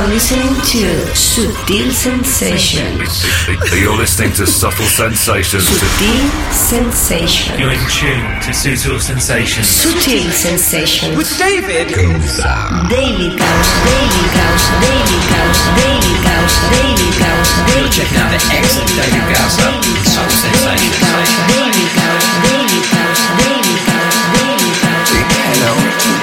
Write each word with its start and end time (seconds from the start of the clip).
are 0.00 0.08
listening 0.08 0.54
to 0.64 0.88
Sutil 1.12 1.92
Sensations. 1.92 3.20
You're 3.68 3.96
listening 3.96 4.32
to 4.32 4.46
Subtle 4.46 4.86
Sensations. 4.86 5.68
Sutil 5.68 6.24
Sensations. 6.52 7.60
You're 7.60 7.72
in 7.76 7.84
tune 7.92 8.24
to 8.40 8.50
Sutil 8.56 8.98
Sensations. 8.98 9.66
Sutil 9.68 10.30
Sensations. 10.32 11.16
With 11.16 11.28
David 11.36 11.92
Daily 11.92 12.16
Gausa. 12.16 12.88
Daily 12.88 13.28
Gausa. 13.36 13.76
Daily 13.84 14.24
Gausa. 14.32 14.72
Daily 14.80 15.20
Gausa. 15.28 15.68
Daily 15.76 17.10
Gausa. 17.20 17.60
Daily 17.68 17.84
You're 17.84 17.92
checking 17.92 18.20
out 18.24 18.30
the 18.32 18.40
excellent 18.56 18.88
David 18.96 19.26
Gausa. 19.36 19.68
Subtle 20.08 20.32
Sensations. 20.32 20.96
Daily 20.96 21.84
Gausa. 22.00 22.30
Daily 22.48 22.80
Gausa. 22.88 23.20
Daily 23.36 23.76
Gausa. 23.84 24.16
Daily 24.32 24.72
Gausa. 24.80 25.18
Hello, 25.44 25.72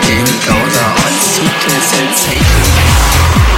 David 0.02 0.39
Gausa 0.50 0.82
on 0.82 1.14
Sutil 1.30 1.78
Sensation. 1.94 3.56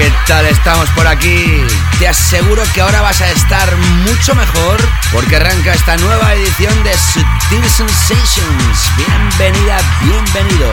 ¿Qué 0.00 0.10
tal 0.26 0.46
estamos 0.46 0.88
por 0.90 1.06
aquí? 1.06 1.62
Te 1.98 2.08
aseguro 2.08 2.62
que 2.72 2.80
ahora 2.80 3.02
vas 3.02 3.20
a 3.20 3.30
estar 3.30 3.76
mucho 3.76 4.34
mejor 4.34 4.80
porque 5.12 5.36
arranca 5.36 5.74
esta 5.74 5.96
nueva 5.98 6.32
edición 6.34 6.72
de 6.82 6.92
Sutil 6.96 7.68
Sensations. 7.68 8.92
Bienvenida, 8.96 9.76
bienvenido. 10.00 10.72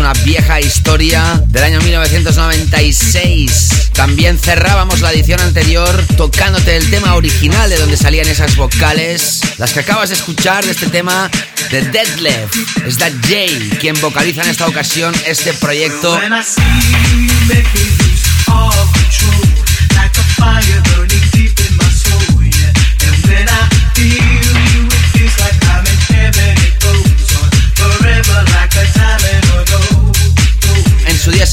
Una 0.00 0.12
vieja 0.24 0.60
historia 0.60 1.42
del 1.48 1.62
año 1.62 1.80
1996. 1.82 3.90
También 3.92 4.38
cerrábamos 4.38 5.00
la 5.00 5.12
edición 5.12 5.38
anterior 5.40 5.90
tocándote 6.16 6.76
el 6.76 6.88
tema 6.88 7.14
original 7.14 7.68
de 7.68 7.76
donde 7.76 7.98
salían 7.98 8.26
esas 8.26 8.56
vocales. 8.56 9.42
Las 9.58 9.74
que 9.74 9.80
acabas 9.80 10.08
de 10.08 10.14
escuchar 10.14 10.64
de 10.64 10.70
este 10.70 10.86
tema 10.86 11.30
de 11.70 11.82
Deadlift. 11.82 12.86
Es 12.86 12.96
That 12.96 13.12
Jay 13.28 13.70
quien 13.78 14.00
vocaliza 14.00 14.42
en 14.42 14.48
esta 14.48 14.66
ocasión 14.66 15.14
este 15.26 15.52
proyecto. 15.54 16.18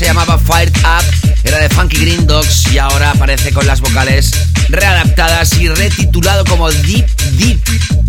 Llamaba 0.08 0.40
Fired 0.40 0.74
Up, 0.78 1.04
era 1.44 1.60
de 1.60 1.68
Funky 1.68 1.98
Green 1.98 2.26
Dogs 2.26 2.72
y 2.72 2.78
ahora 2.78 3.12
aparece 3.12 3.52
con 3.52 3.68
las 3.68 3.82
vocales 3.82 4.32
readaptadas 4.70 5.60
y 5.60 5.68
retitulado 5.68 6.46
como 6.46 6.72
Deep 6.72 7.06
Deep. 7.34 7.60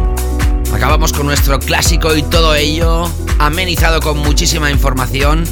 Acabamos 0.73 1.11
con 1.11 1.25
nuestro 1.25 1.59
clásico 1.59 2.15
y 2.15 2.23
todo 2.23 2.55
ello 2.55 3.11
amenizado 3.37 3.99
con 3.99 4.17
muchísima 4.19 4.71
información. 4.71 5.43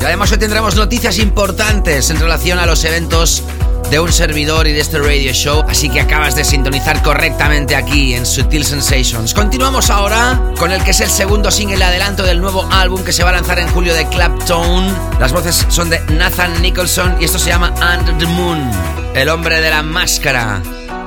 Y 0.00 0.04
además 0.04 0.30
hoy 0.30 0.38
tendremos 0.38 0.76
noticias 0.76 1.18
importantes 1.18 2.08
en 2.10 2.20
relación 2.20 2.60
a 2.60 2.66
los 2.66 2.84
eventos 2.84 3.42
de 3.90 4.00
un 4.00 4.12
servidor 4.12 4.66
y 4.66 4.72
de 4.72 4.80
este 4.80 4.98
radio 4.98 5.32
show, 5.32 5.64
así 5.68 5.88
que 5.88 6.00
acabas 6.00 6.34
de 6.34 6.44
sintonizar 6.44 7.02
correctamente 7.02 7.76
aquí 7.76 8.14
en 8.14 8.26
Sutil 8.26 8.64
Sensations. 8.64 9.32
Continuamos 9.32 9.90
ahora 9.90 10.40
con 10.58 10.72
el 10.72 10.82
que 10.82 10.90
es 10.90 11.00
el 11.00 11.10
segundo 11.10 11.50
single 11.50 11.82
adelanto 11.84 12.22
del 12.22 12.40
nuevo 12.40 12.66
álbum 12.70 13.04
que 13.04 13.12
se 13.12 13.22
va 13.22 13.30
a 13.30 13.34
lanzar 13.34 13.58
en 13.58 13.68
julio 13.68 13.94
de 13.94 14.08
Clapton. 14.08 14.94
Las 15.20 15.32
voces 15.32 15.66
son 15.68 15.90
de 15.90 16.00
Nathan 16.12 16.60
Nicholson 16.62 17.16
y 17.20 17.24
esto 17.24 17.38
se 17.38 17.50
llama 17.50 17.72
Under 17.96 18.16
the 18.18 18.26
Moon, 18.26 18.70
el 19.14 19.28
hombre 19.28 19.60
de 19.60 19.70
la 19.70 19.82
máscara. 19.82 20.60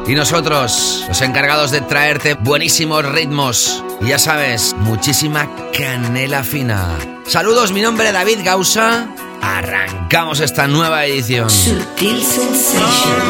Y 0.07 0.15
nosotros, 0.15 1.05
los 1.07 1.21
encargados 1.21 1.71
de 1.71 1.81
traerte 1.81 2.33
buenísimos 2.33 3.05
ritmos. 3.05 3.83
Y 4.01 4.07
ya 4.07 4.17
sabes, 4.17 4.75
muchísima 4.79 5.47
canela 5.77 6.43
fina. 6.43 7.18
Saludos, 7.29 7.71
mi 7.71 7.81
nombre 7.83 8.07
es 8.07 8.13
David 8.13 8.39
Gausa. 8.43 9.07
Arrancamos 9.39 10.39
esta 10.39 10.65
nueva 10.65 11.05
edición. 11.05 11.47
Sutil 11.47 12.23
Sensations. 12.23 13.29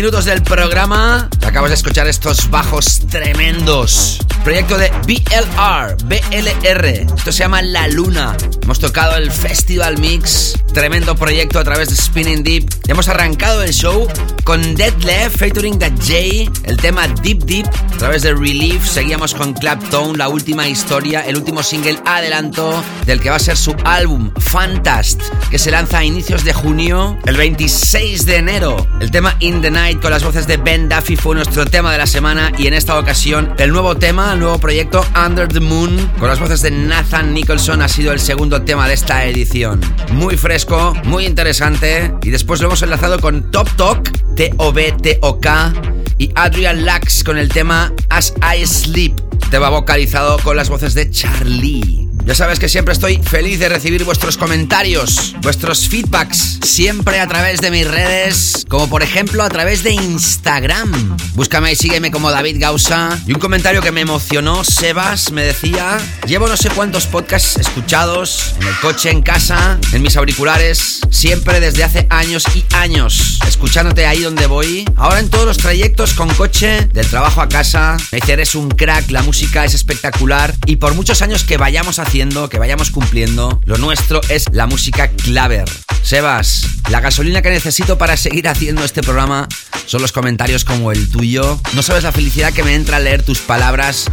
Minutos 0.00 0.24
del 0.24 0.42
programa. 0.42 1.28
Acabas 1.44 1.68
de 1.68 1.74
escuchar 1.74 2.06
estos 2.06 2.48
bajos 2.48 3.02
tremendos. 3.10 4.18
Proyecto 4.42 4.78
de 4.78 4.90
BLR, 5.06 5.94
BLR. 6.06 6.86
Esto 7.14 7.30
se 7.30 7.40
llama 7.40 7.60
La 7.60 7.86
Luna. 7.86 8.34
Hemos 8.70 8.78
tocado 8.78 9.16
el 9.16 9.32
Festival 9.32 9.98
Mix. 9.98 10.56
Tremendo 10.72 11.16
proyecto 11.16 11.58
a 11.58 11.64
través 11.64 11.88
de 11.88 11.96
Spinning 11.96 12.44
Deep. 12.44 12.68
hemos 12.86 13.08
arrancado 13.08 13.64
el 13.64 13.72
show 13.72 14.06
con 14.44 14.76
Dead 14.76 14.94
Left 15.02 15.36
featuring 15.36 15.76
The 15.76 15.90
J. 15.90 16.52
El 16.62 16.76
tema 16.76 17.08
Deep 17.08 17.38
Deep 17.46 17.66
a 17.66 17.96
través 17.96 18.22
de 18.22 18.32
Relief. 18.32 18.86
Seguíamos 18.86 19.34
con 19.34 19.54
Clapton, 19.54 20.16
la 20.16 20.28
última 20.28 20.68
historia, 20.68 21.22
el 21.22 21.36
último 21.36 21.64
single 21.64 21.98
adelanto 22.04 22.80
del 23.06 23.20
que 23.20 23.30
va 23.30 23.36
a 23.36 23.40
ser 23.40 23.56
su 23.56 23.74
álbum 23.84 24.30
Fantast, 24.38 25.20
que 25.50 25.58
se 25.58 25.72
lanza 25.72 25.98
a 25.98 26.04
inicios 26.04 26.44
de 26.44 26.52
junio, 26.52 27.18
el 27.26 27.36
26 27.36 28.24
de 28.24 28.36
enero. 28.36 28.86
El 29.00 29.10
tema 29.10 29.34
In 29.40 29.60
the 29.62 29.72
Night 29.72 30.00
con 30.00 30.12
las 30.12 30.22
voces 30.22 30.46
de 30.46 30.58
Ben 30.58 30.88
Duffy 30.88 31.16
fue 31.16 31.34
nuestro 31.34 31.66
tema 31.66 31.90
de 31.90 31.98
la 31.98 32.06
semana 32.06 32.52
y 32.56 32.68
en 32.68 32.74
esta 32.74 32.96
ocasión 32.96 33.52
el 33.58 33.72
nuevo 33.72 33.96
tema, 33.96 34.32
el 34.32 34.38
nuevo 34.38 34.60
proyecto 34.60 35.04
Under 35.26 35.48
the 35.48 35.60
Moon 35.60 36.08
con 36.20 36.28
las 36.28 36.38
voces 36.38 36.62
de 36.62 36.70
Nathan 36.70 37.34
Nicholson 37.34 37.82
ha 37.82 37.88
sido 37.88 38.12
el 38.12 38.20
segundo 38.20 38.59
tema 38.64 38.88
de 38.88 38.94
esta 38.94 39.24
edición. 39.24 39.80
Muy 40.12 40.36
fresco, 40.36 40.94
muy 41.04 41.26
interesante 41.26 42.12
y 42.22 42.30
después 42.30 42.60
lo 42.60 42.68
hemos 42.68 42.82
enlazado 42.82 43.18
con 43.20 43.50
Top 43.50 43.68
Talk, 43.76 44.10
T-O-B-T-O-K 44.36 45.72
y 46.18 46.30
Adrian 46.34 46.84
Lux 46.84 47.24
con 47.24 47.38
el 47.38 47.48
tema 47.48 47.92
As 48.08 48.34
I 48.42 48.66
Sleep, 48.66 49.14
tema 49.50 49.70
vocalizado 49.70 50.38
con 50.38 50.56
las 50.56 50.68
voces 50.68 50.94
de 50.94 51.10
Charlie. 51.10 52.09
Ya 52.24 52.34
sabes 52.34 52.58
que 52.58 52.68
siempre 52.68 52.92
estoy 52.92 53.20
feliz 53.22 53.58
de 53.58 53.68
recibir 53.68 54.04
vuestros 54.04 54.36
comentarios, 54.36 55.34
vuestros 55.40 55.88
feedbacks, 55.88 56.60
siempre 56.62 57.18
a 57.18 57.26
través 57.26 57.60
de 57.60 57.70
mis 57.70 57.88
redes, 57.88 58.64
como 58.68 58.88
por 58.88 59.02
ejemplo 59.02 59.42
a 59.42 59.48
través 59.48 59.82
de 59.82 59.92
Instagram. 59.92 61.16
Búscame 61.34 61.72
y 61.72 61.76
sígueme 61.76 62.10
como 62.10 62.30
David 62.30 62.58
Gausa. 62.60 63.18
Y 63.26 63.32
un 63.32 63.40
comentario 63.40 63.80
que 63.80 63.90
me 63.90 64.02
emocionó, 64.02 64.62
Sebas 64.64 65.32
me 65.32 65.42
decía, 65.42 65.98
llevo 66.26 66.46
no 66.46 66.56
sé 66.56 66.68
cuántos 66.70 67.06
podcasts 67.06 67.56
escuchados, 67.58 68.54
en 68.60 68.68
el 68.68 68.78
coche, 68.78 69.10
en 69.10 69.22
casa, 69.22 69.78
en 69.92 70.02
mis 70.02 70.16
auriculares, 70.16 71.00
siempre 71.10 71.58
desde 71.58 71.84
hace 71.84 72.06
años 72.10 72.44
y 72.54 72.64
años, 72.74 73.38
escuchándote 73.48 74.06
ahí 74.06 74.20
donde 74.20 74.46
voy. 74.46 74.84
Ahora 74.96 75.20
en 75.20 75.30
todos 75.30 75.46
los 75.46 75.56
trayectos 75.56 76.14
con 76.14 76.28
coche, 76.34 76.88
del 76.92 77.06
trabajo 77.06 77.40
a 77.40 77.48
casa, 77.48 77.96
me 78.12 78.20
dice, 78.20 78.58
un 78.58 78.70
crack, 78.70 79.10
la 79.10 79.22
música 79.22 79.64
es 79.64 79.74
espectacular 79.74 80.54
y 80.66 80.76
por 80.76 80.94
muchos 80.94 81.22
años 81.22 81.44
que 81.44 81.56
vayamos 81.56 81.98
a 81.98 82.09
que 82.10 82.58
vayamos 82.58 82.90
cumpliendo, 82.90 83.60
lo 83.66 83.78
nuestro 83.78 84.20
es 84.28 84.46
la 84.50 84.66
música 84.66 85.08
claver. 85.10 85.70
Sebas, 86.02 86.66
la 86.88 86.98
gasolina 86.98 87.40
que 87.40 87.50
necesito 87.50 87.98
para 87.98 88.16
seguir 88.16 88.48
haciendo 88.48 88.84
este 88.84 89.00
programa 89.00 89.46
son 89.86 90.02
los 90.02 90.10
comentarios 90.10 90.64
como 90.64 90.90
el 90.90 91.08
tuyo. 91.08 91.60
No 91.72 91.82
sabes 91.82 92.02
la 92.02 92.10
felicidad 92.10 92.52
que 92.52 92.64
me 92.64 92.74
entra 92.74 92.96
al 92.96 93.04
leer 93.04 93.22
tus 93.22 93.38
palabras. 93.38 94.06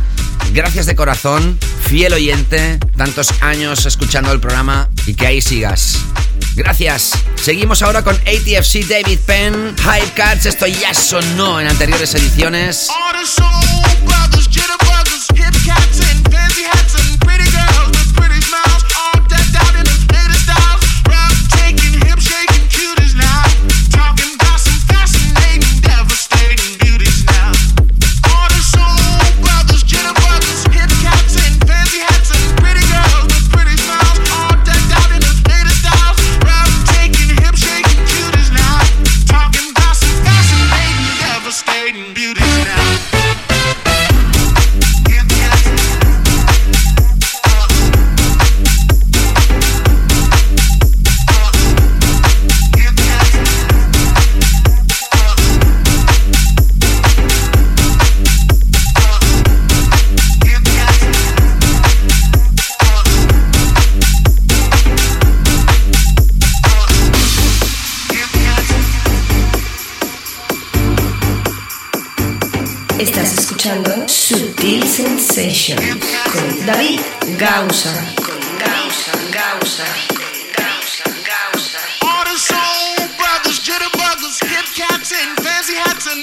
Gracias 0.53 0.85
de 0.85 0.95
corazón, 0.95 1.57
fiel 1.87 2.13
oyente, 2.13 2.77
tantos 2.95 3.33
años 3.41 3.87
escuchando 3.87 4.31
el 4.31 4.39
programa 4.39 4.89
y 5.07 5.15
que 5.15 5.25
ahí 5.25 5.41
sigas. 5.41 5.97
Gracias. 6.55 7.13
Seguimos 7.41 7.81
ahora 7.81 8.03
con 8.03 8.15
ATFC 8.15 8.85
David 8.87 9.19
Penn, 9.25 9.75
Hype 9.79 10.13
Cats. 10.13 10.45
Esto 10.45 10.67
ya 10.67 10.93
sonó 10.93 11.59
en 11.59 11.67
anteriores 11.67 12.13
ediciones. 12.13 12.89
All 12.89 13.19
the 13.19 13.25
soul 13.25 14.05
brothers, 14.05 14.47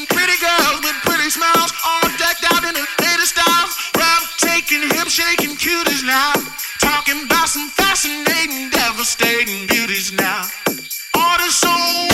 pretty 0.06 0.38
girls 0.40 0.80
with 0.82 0.96
pretty 1.02 1.30
smiles, 1.30 1.72
all 1.86 2.08
decked 2.18 2.44
out 2.52 2.64
in 2.64 2.74
the 2.74 2.86
latest 3.02 3.36
styles. 3.36 3.72
Rough 3.96 4.36
taking, 4.38 4.82
hip 4.82 5.08
shaking 5.08 5.56
cuties 5.56 6.04
now. 6.04 6.32
Talking 6.80 7.24
about 7.24 7.48
some 7.48 7.68
fascinating, 7.70 8.70
devastating 8.70 9.66
beauties 9.66 10.12
now. 10.12 10.48
All 11.14 11.38
the 11.38 11.50
soul 11.50 12.13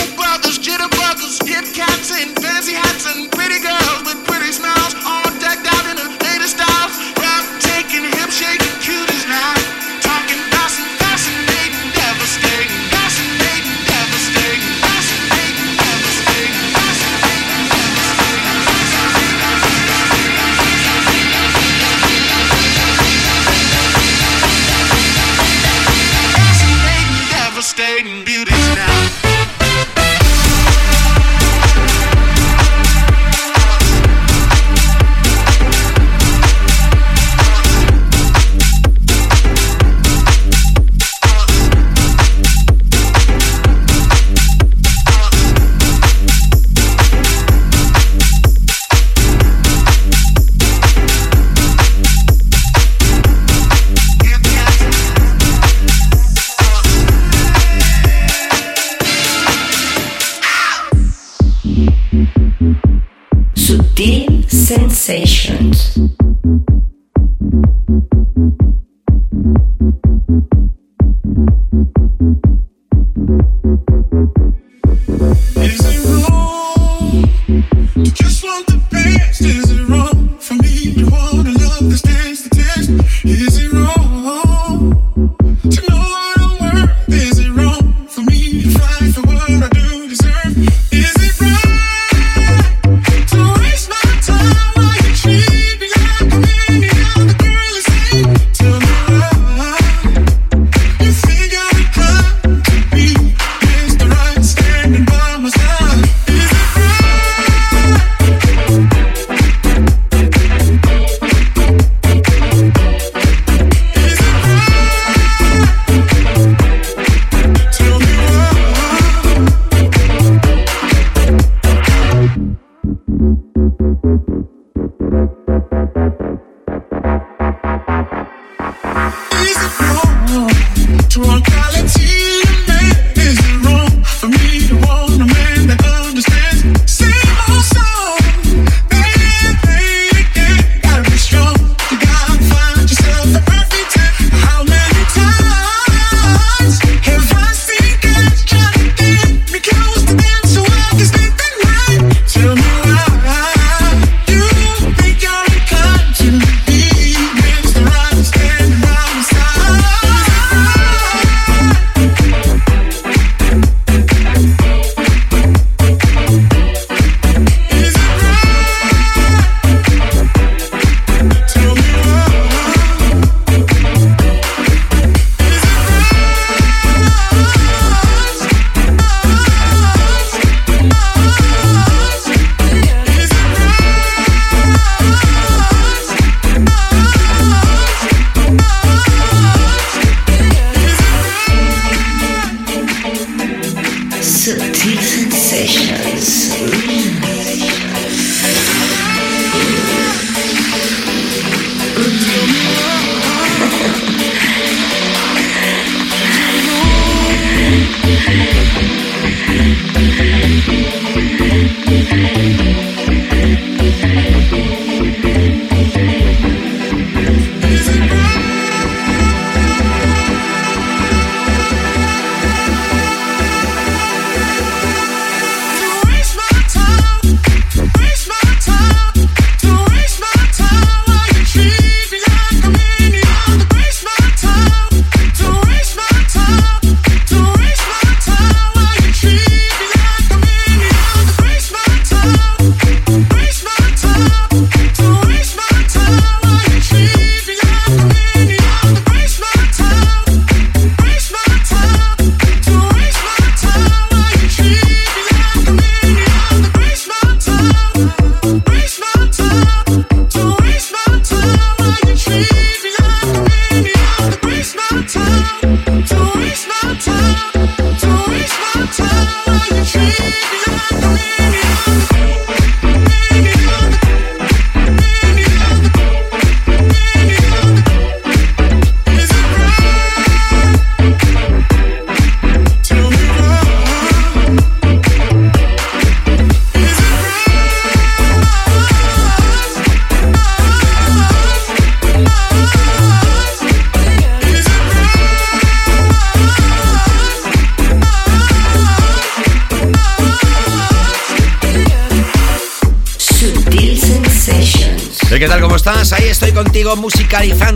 certain 27.81 28.23
beauties 28.25 28.75
now. 28.77 29.30
A 65.11 65.60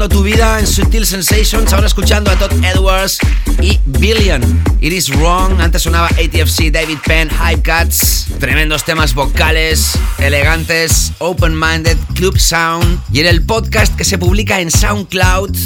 tu 0.08 0.22
vida 0.22 0.58
en 0.58 0.66
Sutil 0.66 1.06
Sensations. 1.06 1.72
Ahora 1.72 1.86
escuchando 1.86 2.30
a 2.30 2.36
Todd 2.36 2.52
Edwards 2.64 3.18
y 3.60 3.78
Billion. 3.86 4.42
It 4.80 4.92
is 4.92 5.08
wrong. 5.08 5.60
Antes 5.60 5.82
sonaba 5.82 6.08
ATFC, 6.08 6.70
David 6.70 6.98
Penn, 7.04 7.30
Hype 7.30 7.62
Cats. 7.62 8.26
Tremendos 8.38 8.84
temas 8.84 9.14
vocales, 9.14 9.92
elegantes, 10.18 11.12
open-minded, 11.18 11.96
club 12.14 12.38
sound. 12.38 13.00
Y 13.12 13.20
en 13.20 13.26
el 13.26 13.44
podcast 13.44 13.94
que 13.96 14.04
se 14.04 14.18
publica 14.18 14.60
en 14.60 14.70
SoundCloud, 14.70 15.56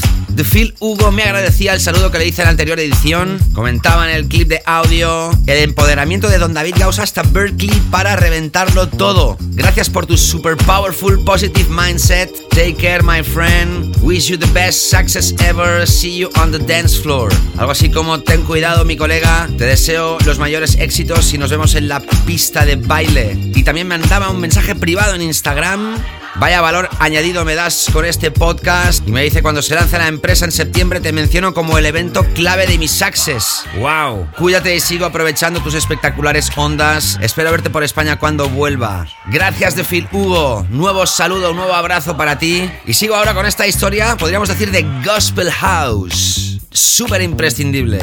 Phil 0.44 0.74
Hugo 0.78 1.10
me 1.10 1.22
agradecía 1.22 1.74
el 1.74 1.80
saludo 1.80 2.10
que 2.10 2.18
le 2.18 2.26
hice 2.26 2.42
en 2.42 2.46
la 2.46 2.50
anterior 2.50 2.78
edición. 2.78 3.38
Comentaba 3.52 4.08
en 4.08 4.16
el 4.16 4.28
clip 4.28 4.48
de 4.48 4.62
audio 4.66 5.30
el 5.46 5.58
empoderamiento 5.58 6.28
de 6.28 6.38
Don 6.38 6.54
David 6.54 6.74
Gauss 6.78 6.98
hasta 6.98 7.22
Berkeley 7.22 7.80
para 7.90 8.16
reventarlo 8.16 8.88
todo. 8.88 9.36
Gracias 9.52 9.90
por 9.90 10.06
tu 10.06 10.16
super 10.16 10.56
powerful 10.56 11.22
positive 11.24 11.68
mindset. 11.68 12.30
Take 12.50 12.74
care, 12.74 13.02
my 13.02 13.22
friend. 13.22 13.94
Wish 14.02 14.28
you 14.28 14.38
the 14.38 14.50
best 14.52 14.90
success 14.90 15.34
ever. 15.44 15.86
See 15.86 16.18
you 16.18 16.30
on 16.40 16.52
the 16.52 16.58
dance 16.58 17.00
floor. 17.00 17.32
Algo 17.56 17.72
así 17.72 17.90
como 17.90 18.20
ten 18.20 18.42
cuidado, 18.44 18.84
mi 18.84 18.96
colega. 18.96 19.48
Te 19.58 19.64
deseo 19.64 20.18
los 20.24 20.38
mayores 20.38 20.76
éxitos 20.76 21.32
y 21.34 21.38
nos 21.38 21.50
vemos 21.50 21.74
en 21.74 21.88
la 21.88 22.00
pista 22.00 22.64
de 22.64 22.76
baile. 22.76 23.36
Y 23.54 23.62
también 23.62 23.88
me 23.88 23.98
mandaba 23.98 24.30
un 24.30 24.40
mensaje 24.40 24.74
privado 24.74 25.14
en 25.14 25.22
Instagram 25.22 25.96
Vaya 26.38 26.60
valor 26.60 26.88
añadido 27.00 27.44
me 27.44 27.56
das 27.56 27.86
con 27.92 28.04
este 28.04 28.30
podcast. 28.30 29.06
Y 29.08 29.10
me 29.10 29.24
dice, 29.24 29.42
cuando 29.42 29.60
se 29.60 29.74
lanza 29.74 29.98
la 29.98 30.06
empresa 30.06 30.44
en 30.44 30.52
septiembre 30.52 31.00
te 31.00 31.12
menciono 31.12 31.52
como 31.52 31.78
el 31.78 31.86
evento 31.86 32.24
clave 32.34 32.66
de 32.68 32.78
mis 32.78 33.02
axes. 33.02 33.64
¡Wow! 33.78 34.28
Cuídate 34.38 34.74
y 34.74 34.80
sigo 34.80 35.04
aprovechando 35.04 35.60
tus 35.60 35.74
espectaculares 35.74 36.50
ondas. 36.56 37.18
Espero 37.20 37.50
verte 37.50 37.70
por 37.70 37.82
España 37.82 38.20
cuando 38.20 38.48
vuelva. 38.48 39.06
Gracias 39.26 39.74
de 39.74 39.82
Phil 39.82 40.08
Hugo. 40.12 40.64
Nuevo 40.70 41.06
saludo, 41.06 41.52
nuevo 41.54 41.74
abrazo 41.74 42.16
para 42.16 42.38
ti. 42.38 42.70
Y 42.86 42.94
sigo 42.94 43.16
ahora 43.16 43.34
con 43.34 43.44
esta 43.44 43.66
historia, 43.66 44.16
podríamos 44.16 44.48
decir, 44.48 44.70
de 44.70 44.86
Gospel 45.04 45.50
House. 45.50 46.60
Súper 46.70 47.22
imprescindible. 47.22 47.98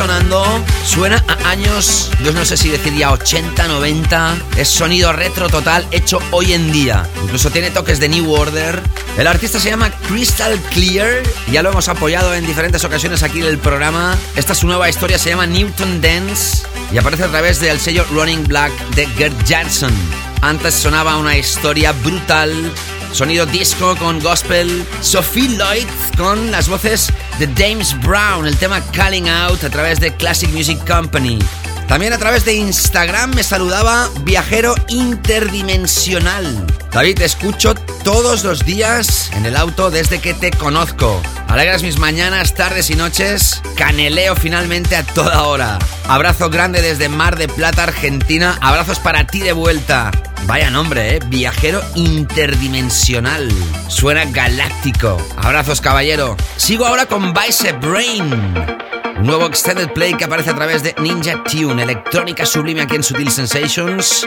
Sonando 0.00 0.42
suena 0.86 1.22
a 1.28 1.50
años, 1.50 2.10
yo 2.24 2.32
no 2.32 2.42
sé 2.46 2.56
si 2.56 2.70
decir 2.70 2.94
ya 2.96 3.12
80, 3.12 3.68
90. 3.68 4.38
Es 4.56 4.66
sonido 4.68 5.12
retro 5.12 5.50
total 5.50 5.86
hecho 5.90 6.20
hoy 6.30 6.54
en 6.54 6.72
día. 6.72 7.06
Incluso 7.22 7.50
tiene 7.50 7.70
toques 7.70 8.00
de 8.00 8.08
New 8.08 8.32
Order. 8.32 8.80
El 9.18 9.26
artista 9.26 9.60
se 9.60 9.68
llama 9.68 9.90
Crystal 10.08 10.58
Clear. 10.72 11.22
Ya 11.52 11.62
lo 11.62 11.68
hemos 11.68 11.88
apoyado 11.88 12.34
en 12.34 12.46
diferentes 12.46 12.82
ocasiones 12.82 13.22
aquí 13.22 13.40
en 13.40 13.44
el 13.44 13.58
programa. 13.58 14.16
Esta 14.36 14.54
es 14.54 14.60
su 14.60 14.66
nueva 14.66 14.88
historia, 14.88 15.18
se 15.18 15.28
llama 15.28 15.46
Newton 15.46 16.00
Dance 16.00 16.66
y 16.90 16.96
aparece 16.96 17.24
a 17.24 17.28
través 17.28 17.60
del 17.60 17.78
sello 17.78 18.06
Running 18.10 18.44
Black 18.48 18.72
de 18.94 19.06
Gert 19.18 19.36
Jansson. 19.46 19.92
Antes 20.40 20.72
sonaba 20.72 21.18
una 21.18 21.36
historia 21.36 21.92
brutal 21.92 22.72
sonido 23.12 23.44
disco 23.46 23.96
con 23.96 24.20
gospel, 24.20 24.84
Sophie 25.02 25.48
Lloyd 25.48 25.86
con 26.16 26.50
las 26.50 26.68
voces 26.68 27.12
de 27.40 27.48
James 27.56 27.98
Brown, 28.02 28.46
el 28.46 28.58
tema 28.58 28.82
Calling 28.92 29.26
Out 29.30 29.64
a 29.64 29.70
través 29.70 29.98
de 29.98 30.14
Classic 30.14 30.50
Music 30.50 30.78
Company. 30.86 31.38
También 31.88 32.12
a 32.12 32.18
través 32.18 32.44
de 32.44 32.52
Instagram 32.52 33.34
me 33.34 33.42
saludaba 33.42 34.10
Viajero 34.24 34.74
Interdimensional. 34.88 36.66
David, 36.92 37.16
te 37.16 37.24
escucho 37.24 37.74
todos 38.04 38.44
los 38.44 38.66
días 38.66 39.30
en 39.34 39.46
el 39.46 39.56
auto 39.56 39.90
desde 39.90 40.20
que 40.20 40.34
te 40.34 40.50
conozco. 40.50 41.22
Alegras 41.48 41.82
mis 41.82 41.98
mañanas, 41.98 42.54
tardes 42.54 42.90
y 42.90 42.94
noches. 42.94 43.62
Caneleo 43.74 44.36
finalmente 44.36 44.94
a 44.94 45.02
toda 45.02 45.44
hora. 45.44 45.78
Abrazo 46.08 46.50
grande 46.50 46.82
desde 46.82 47.08
Mar 47.08 47.38
de 47.38 47.48
Plata, 47.48 47.84
Argentina. 47.84 48.58
Abrazos 48.60 48.98
para 48.98 49.26
ti 49.26 49.40
de 49.40 49.54
vuelta. 49.54 50.10
Vaya 50.50 50.68
nombre, 50.68 51.14
¿eh? 51.14 51.20
Viajero 51.28 51.80
interdimensional. 51.94 53.48
Suena 53.86 54.24
galáctico. 54.24 55.16
Abrazos, 55.36 55.80
caballero. 55.80 56.36
Sigo 56.56 56.86
ahora 56.86 57.06
con 57.06 57.32
Bicep 57.32 57.80
Brain. 57.80 58.28
Nuevo 59.22 59.46
extended 59.46 59.92
play 59.92 60.14
que 60.14 60.24
aparece 60.24 60.50
a 60.50 60.56
través 60.56 60.82
de 60.82 60.96
Ninja 60.98 61.44
Tune, 61.44 61.80
electrónica 61.80 62.44
sublime 62.46 62.80
aquí 62.80 62.96
en 62.96 63.04
Sutil 63.04 63.30
Sensations. 63.30 64.26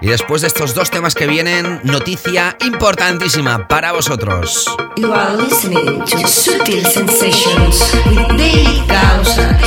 Y 0.00 0.06
después 0.06 0.42
de 0.42 0.46
estos 0.46 0.76
dos 0.76 0.92
temas 0.92 1.16
que 1.16 1.26
vienen, 1.26 1.80
noticia 1.82 2.56
importantísima 2.64 3.66
para 3.66 3.90
vosotros. 3.90 4.72
You 4.94 5.12
are 5.12 5.36
listening 5.36 6.04
to 6.04 6.28
Sutil 6.28 6.86
Sensations 6.86 7.94
with. 8.06 8.28
Daily 8.38 8.80
Causa. 8.86 9.58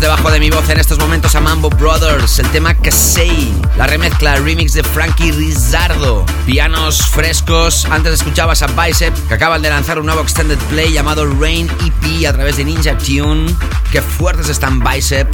Debajo 0.00 0.30
de 0.30 0.38
mi 0.38 0.50
voz 0.50 0.68
en 0.70 0.78
estos 0.78 0.98
momentos 0.98 1.34
a 1.34 1.40
Mambo 1.40 1.70
Brothers, 1.70 2.38
el 2.38 2.48
tema 2.50 2.74
Casey, 2.74 3.52
la 3.76 3.86
remezcla 3.86 4.36
remix 4.36 4.74
de 4.74 4.84
Frankie 4.84 5.32
Rizardo, 5.32 6.24
pianos 6.46 7.06
frescos. 7.06 7.84
Antes 7.86 8.14
escuchabas 8.14 8.62
a 8.62 8.66
Bicep, 8.66 9.14
que 9.26 9.34
acaban 9.34 9.62
de 9.62 9.70
lanzar 9.70 9.98
un 9.98 10.06
nuevo 10.06 10.20
extended 10.20 10.58
play 10.68 10.92
llamado 10.92 11.26
Rain 11.26 11.68
EP 11.84 12.26
a 12.26 12.32
través 12.32 12.56
de 12.58 12.64
Ninja 12.64 12.96
Tune. 12.98 13.52
Qué 13.90 14.00
fuertes 14.00 14.48
están 14.48 14.80
Bicep. 14.80 15.28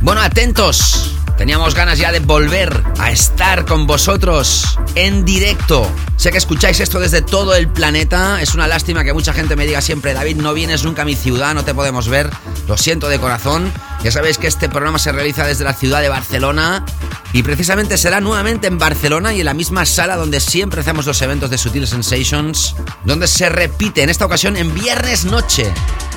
Bueno, 0.00 0.20
atentos. 0.20 1.14
Teníamos 1.36 1.76
ganas 1.76 1.98
ya 1.98 2.10
de 2.10 2.18
volver 2.18 2.82
a 2.98 3.12
estar 3.12 3.64
con 3.64 3.86
vosotros 3.86 4.78
en 4.96 5.24
directo. 5.24 5.88
Sé 6.16 6.32
que 6.32 6.38
escucháis 6.38 6.80
esto 6.80 6.98
desde 6.98 7.22
todo 7.22 7.54
el 7.54 7.68
planeta. 7.68 8.42
Es 8.42 8.54
una 8.54 8.66
lástima 8.66 9.04
que 9.04 9.12
mucha 9.12 9.32
gente 9.32 9.54
me 9.54 9.64
diga 9.64 9.80
siempre, 9.80 10.14
David, 10.14 10.36
no 10.38 10.52
vienes 10.54 10.82
nunca 10.82 11.02
a 11.02 11.04
mi 11.04 11.14
ciudad, 11.14 11.54
no 11.54 11.64
te 11.64 11.74
podemos 11.74 12.08
ver. 12.08 12.30
Lo 12.66 12.76
siento 12.76 13.08
de 13.08 13.20
corazón. 13.20 13.72
Ya 14.02 14.12
sabéis 14.12 14.38
que 14.38 14.46
este 14.46 14.68
programa 14.68 14.98
se 14.98 15.12
realiza 15.12 15.46
desde 15.46 15.64
la 15.64 15.74
ciudad 15.74 16.00
de 16.00 16.08
Barcelona. 16.08 16.84
Y 17.32 17.42
precisamente 17.42 17.98
será 17.98 18.20
nuevamente 18.20 18.68
en 18.68 18.78
Barcelona 18.78 19.34
y 19.34 19.40
en 19.40 19.46
la 19.46 19.54
misma 19.54 19.84
sala 19.84 20.16
donde 20.16 20.40
siempre 20.40 20.80
hacemos 20.80 21.04
los 21.04 21.20
eventos 21.20 21.50
de 21.50 21.58
Sutil 21.58 21.86
Sensations, 21.86 22.74
donde 23.04 23.26
se 23.26 23.48
repite 23.48 24.02
en 24.02 24.08
esta 24.08 24.24
ocasión 24.24 24.56
en 24.56 24.72
viernes 24.74 25.24
noche. 25.24 25.70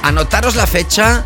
Anotaros 0.03 0.55
la 0.55 0.67
fecha, 0.67 1.25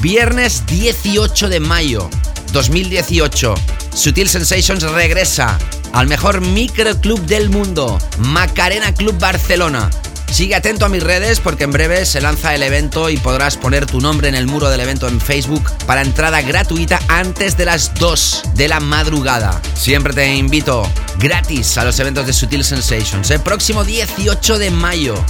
viernes 0.00 0.66
18 0.66 1.48
de 1.48 1.60
mayo. 1.60 2.10
2018. 2.52 3.54
Sutil 3.94 4.28
Sensations 4.28 4.82
regresa 4.82 5.58
al 5.92 6.06
mejor 6.06 6.40
microclub 6.40 7.20
del 7.26 7.48
mundo, 7.48 7.98
Macarena 8.18 8.92
Club 8.92 9.18
Barcelona. 9.18 9.90
Sigue 10.32 10.54
atento 10.54 10.86
a 10.86 10.88
mis 10.88 11.02
redes 11.02 11.40
porque 11.40 11.64
en 11.64 11.72
breve 11.72 12.06
se 12.06 12.22
lanza 12.22 12.54
el 12.54 12.62
evento 12.62 13.10
y 13.10 13.18
podrás 13.18 13.58
poner 13.58 13.84
tu 13.84 14.00
nombre 14.00 14.28
en 14.28 14.34
el 14.34 14.46
muro 14.46 14.70
del 14.70 14.80
evento 14.80 15.06
en 15.06 15.20
Facebook 15.20 15.62
para 15.84 16.00
entrada 16.00 16.40
gratuita 16.40 16.98
antes 17.08 17.58
de 17.58 17.66
las 17.66 17.92
2 17.96 18.42
de 18.54 18.66
la 18.66 18.80
madrugada. 18.80 19.60
Siempre 19.74 20.14
te 20.14 20.34
invito 20.34 20.90
gratis 21.18 21.76
a 21.76 21.84
los 21.84 22.00
eventos 22.00 22.26
de 22.26 22.32
Sutil 22.32 22.64
Sensations. 22.64 23.30
El 23.30 23.40
próximo 23.40 23.84
18 23.84 24.58
de 24.58 24.70
mayo, 24.70 25.22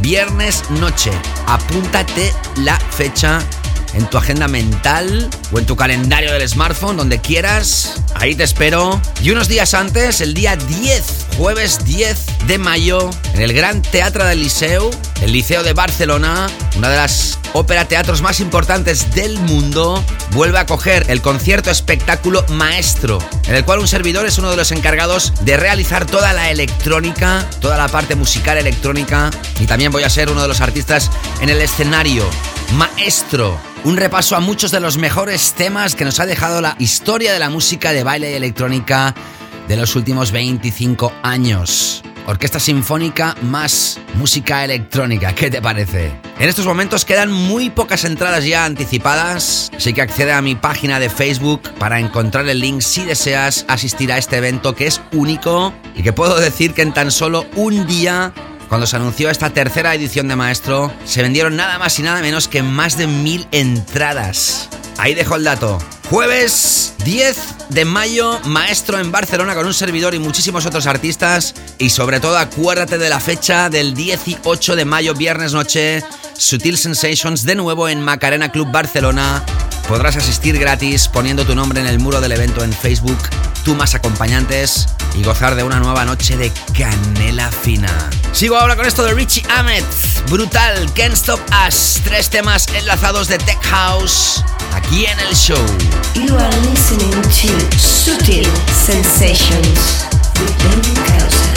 viernes 0.00 0.62
noche. 0.70 1.10
Apúntate 1.46 2.32
la 2.56 2.80
fecha 2.80 3.40
en 3.98 4.08
tu 4.08 4.16
agenda 4.16 4.46
mental 4.48 5.28
o 5.52 5.58
en 5.58 5.66
tu 5.66 5.76
calendario 5.76 6.32
del 6.32 6.48
smartphone, 6.48 6.96
donde 6.96 7.20
quieras. 7.20 8.00
Ahí 8.14 8.34
te 8.34 8.44
espero. 8.44 9.00
Y 9.22 9.30
unos 9.30 9.48
días 9.48 9.74
antes, 9.74 10.20
el 10.20 10.34
día 10.34 10.56
10, 10.56 11.26
jueves 11.36 11.84
10 11.84 12.46
de 12.46 12.58
mayo, 12.58 13.10
en 13.34 13.42
el 13.42 13.52
Gran 13.52 13.82
Teatro 13.82 14.24
del 14.24 14.42
Liceu, 14.42 14.90
el 15.20 15.32
Liceo 15.32 15.64
de 15.64 15.72
Barcelona, 15.72 16.46
una 16.76 16.90
de 16.90 16.96
las 16.96 17.38
ópera 17.54 17.86
teatros 17.86 18.22
más 18.22 18.40
importantes 18.40 19.14
del 19.14 19.38
mundo, 19.40 20.02
vuelve 20.30 20.58
a 20.58 20.66
coger 20.66 21.06
el 21.08 21.20
concierto 21.20 21.70
espectáculo 21.70 22.44
Maestro, 22.50 23.18
en 23.48 23.56
el 23.56 23.64
cual 23.64 23.80
un 23.80 23.88
servidor 23.88 24.26
es 24.26 24.38
uno 24.38 24.50
de 24.50 24.56
los 24.56 24.70
encargados 24.70 25.32
de 25.40 25.56
realizar 25.56 26.06
toda 26.06 26.32
la 26.32 26.50
electrónica, 26.50 27.44
toda 27.60 27.76
la 27.76 27.88
parte 27.88 28.14
musical 28.14 28.58
electrónica, 28.58 29.30
y 29.58 29.66
también 29.66 29.90
voy 29.90 30.04
a 30.04 30.10
ser 30.10 30.30
uno 30.30 30.42
de 30.42 30.48
los 30.48 30.60
artistas 30.60 31.10
en 31.40 31.48
el 31.48 31.60
escenario. 31.60 32.24
Maestro, 32.74 33.58
un 33.84 33.96
repaso 33.96 34.36
a 34.36 34.40
muchos 34.40 34.70
de 34.70 34.80
los 34.80 34.98
mejores 34.98 35.54
temas 35.54 35.94
que 35.94 36.04
nos 36.04 36.20
ha 36.20 36.26
dejado 36.26 36.60
la 36.60 36.76
historia 36.78 37.32
de 37.32 37.38
la 37.38 37.48
música 37.48 37.92
de 37.92 38.04
baile 38.04 38.36
electrónica 38.36 39.14
de 39.66 39.76
los 39.76 39.96
últimos 39.96 40.32
25 40.32 41.12
años. 41.22 42.02
Orquesta 42.26 42.60
Sinfónica 42.60 43.34
más 43.40 43.98
música 44.14 44.62
electrónica, 44.62 45.34
¿qué 45.34 45.50
te 45.50 45.62
parece? 45.62 46.12
En 46.38 46.48
estos 46.48 46.66
momentos 46.66 47.06
quedan 47.06 47.32
muy 47.32 47.70
pocas 47.70 48.04
entradas 48.04 48.44
ya 48.44 48.66
anticipadas, 48.66 49.70
así 49.74 49.94
que 49.94 50.02
accede 50.02 50.32
a 50.32 50.42
mi 50.42 50.54
página 50.54 51.00
de 51.00 51.08
Facebook 51.08 51.62
para 51.78 51.98
encontrar 51.98 52.46
el 52.48 52.60
link 52.60 52.82
si 52.82 53.04
deseas 53.04 53.64
asistir 53.66 54.12
a 54.12 54.18
este 54.18 54.36
evento 54.36 54.74
que 54.74 54.86
es 54.86 55.00
único 55.12 55.72
y 55.96 56.02
que 56.02 56.12
puedo 56.12 56.38
decir 56.38 56.74
que 56.74 56.82
en 56.82 56.92
tan 56.92 57.10
solo 57.10 57.46
un 57.56 57.86
día 57.86 58.34
cuando 58.68 58.86
se 58.86 58.96
anunció 58.96 59.30
esta 59.30 59.50
tercera 59.50 59.94
edición 59.94 60.28
de 60.28 60.36
Maestro, 60.36 60.92
se 61.04 61.22
vendieron 61.22 61.56
nada 61.56 61.78
más 61.78 61.98
y 61.98 62.02
nada 62.02 62.20
menos 62.20 62.48
que 62.48 62.62
más 62.62 62.96
de 62.96 63.06
mil 63.06 63.46
entradas. 63.50 64.68
Ahí 64.98 65.14
dejo 65.14 65.36
el 65.36 65.44
dato. 65.44 65.78
Jueves 66.10 66.94
10 67.04 67.36
de 67.68 67.84
mayo, 67.84 68.40
Maestro 68.44 68.98
en 68.98 69.12
Barcelona 69.12 69.54
con 69.54 69.66
un 69.66 69.74
servidor 69.74 70.14
y 70.14 70.18
muchísimos 70.18 70.66
otros 70.66 70.86
artistas. 70.86 71.54
Y 71.78 71.90
sobre 71.90 72.20
todo 72.20 72.36
acuérdate 72.36 72.98
de 72.98 73.08
la 73.08 73.20
fecha 73.20 73.70
del 73.70 73.94
18 73.94 74.76
de 74.76 74.84
mayo, 74.84 75.14
viernes 75.14 75.52
noche, 75.52 76.02
Sutil 76.36 76.78
Sensations 76.78 77.44
de 77.44 77.54
nuevo 77.54 77.88
en 77.88 78.00
Macarena 78.00 78.50
Club 78.50 78.70
Barcelona. 78.70 79.44
Podrás 79.88 80.16
asistir 80.16 80.58
gratis 80.58 81.08
poniendo 81.08 81.46
tu 81.46 81.54
nombre 81.54 81.80
en 81.80 81.86
el 81.86 81.98
muro 81.98 82.20
del 82.20 82.32
evento 82.32 82.62
en 82.62 82.74
Facebook, 82.74 83.18
tú 83.64 83.74
más 83.74 83.94
acompañantes 83.94 84.86
y 85.14 85.22
gozar 85.22 85.54
de 85.54 85.62
una 85.62 85.80
nueva 85.80 86.04
noche 86.04 86.36
de 86.36 86.52
canela 86.76 87.50
fina. 87.50 88.10
Sigo 88.32 88.58
ahora 88.58 88.76
con 88.76 88.84
esto 88.84 89.02
de 89.02 89.14
Richie 89.14 89.42
Ahmed, 89.48 89.82
brutal, 90.28 90.92
Can't 90.94 91.14
Stop 91.14 91.40
Us, 91.66 92.02
tres 92.04 92.28
temas 92.28 92.66
enlazados 92.74 93.28
de 93.28 93.38
Tech 93.38 93.62
House 93.62 94.44
aquí 94.74 95.06
en 95.06 95.18
el 95.20 95.34
show. 95.34 95.56
You 96.14 96.36
are 96.36 96.56
listening 96.68 97.10
to 97.22 97.78
Sutil 97.78 98.46
Sensations 98.70 100.04
with 100.38 101.47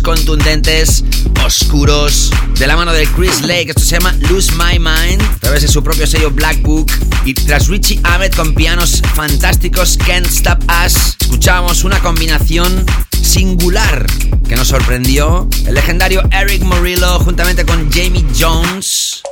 contundentes, 0.00 1.04
oscuros, 1.44 2.30
de 2.58 2.66
la 2.66 2.76
mano 2.76 2.92
de 2.92 3.06
Chris 3.06 3.42
Lake. 3.42 3.70
Esto 3.70 3.82
se 3.82 3.96
llama 3.96 4.14
Lose 4.30 4.52
My 4.52 4.78
Mind, 4.78 5.22
a 5.22 5.38
través 5.40 5.62
de 5.62 5.68
su 5.68 5.82
propio 5.82 6.06
sello 6.06 6.30
Black 6.30 6.62
Book. 6.62 6.90
Y 7.24 7.34
tras 7.34 7.68
Richie 7.68 8.00
Ahmed 8.04 8.32
con 8.32 8.54
pianos 8.54 9.02
fantásticos, 9.14 9.98
Can't 10.06 10.26
Stop 10.26 10.62
Us, 10.84 11.16
escuchábamos 11.20 11.84
una 11.84 11.98
combinación 12.00 12.84
singular 13.22 14.06
que 14.48 14.56
nos 14.56 14.68
sorprendió. 14.68 15.48
El 15.66 15.74
legendario 15.74 16.22
Eric 16.32 16.62
Morillo 16.62 17.18
juntamente 17.20 17.64
con 17.64 17.90
Jamie 17.90 18.24
Jones 18.38 19.22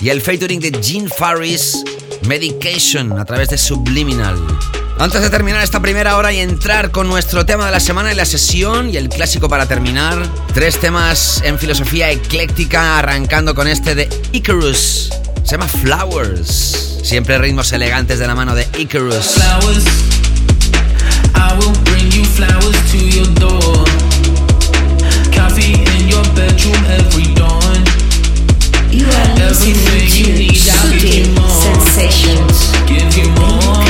y 0.00 0.08
el 0.08 0.20
featuring 0.20 0.60
de 0.60 0.72
Gene 0.82 1.08
Farris, 1.08 1.84
Medication, 2.26 3.18
a 3.18 3.24
través 3.24 3.50
de 3.50 3.58
Subliminal. 3.58 4.38
Antes 5.00 5.22
de 5.22 5.30
terminar 5.30 5.62
esta 5.62 5.80
primera 5.80 6.18
hora 6.18 6.30
y 6.30 6.40
entrar 6.40 6.90
con 6.90 7.08
nuestro 7.08 7.46
tema 7.46 7.64
de 7.64 7.70
la 7.70 7.80
semana 7.80 8.12
y 8.12 8.14
la 8.14 8.26
sesión 8.26 8.90
y 8.90 8.98
el 8.98 9.08
clásico 9.08 9.48
para 9.48 9.64
terminar, 9.64 10.22
tres 10.52 10.78
temas 10.78 11.40
en 11.42 11.58
filosofía 11.58 12.10
ecléctica, 12.10 12.98
arrancando 12.98 13.54
con 13.54 13.66
este 13.66 13.94
de 13.94 14.10
Icarus. 14.32 15.08
Se 15.42 15.52
llama 15.52 15.68
Flowers. 15.68 16.98
Siempre 17.02 17.38
ritmos 17.38 17.72
elegantes 17.72 18.18
de 18.18 18.26
la 18.26 18.34
mano 18.34 18.54
de 18.54 18.68
Icarus. 18.78 19.24
Flowers. 19.24 19.84
I 21.34 21.56
will 21.58 21.72
bring 21.84 22.12
you 22.12 22.26
flowers 22.26 22.76
to 22.92 22.98
your 22.98 23.26
door. 23.36 23.84
Coffee 25.34 25.80
in 25.96 26.08
your 26.10 26.24
bedroom 26.34 26.76
every 26.90 27.32
dawn. 27.32 27.84
You 28.90 29.06
are 29.06 29.48
listening 29.48 29.76
to 29.76 30.52
Sutil 30.52 31.48
Sensations. 31.48 32.70
Give 32.86 33.16
you 33.16 33.30
more. 33.40 33.50
running 33.50 33.58
away 33.60 33.70
from 33.70 33.80
my 33.80 33.89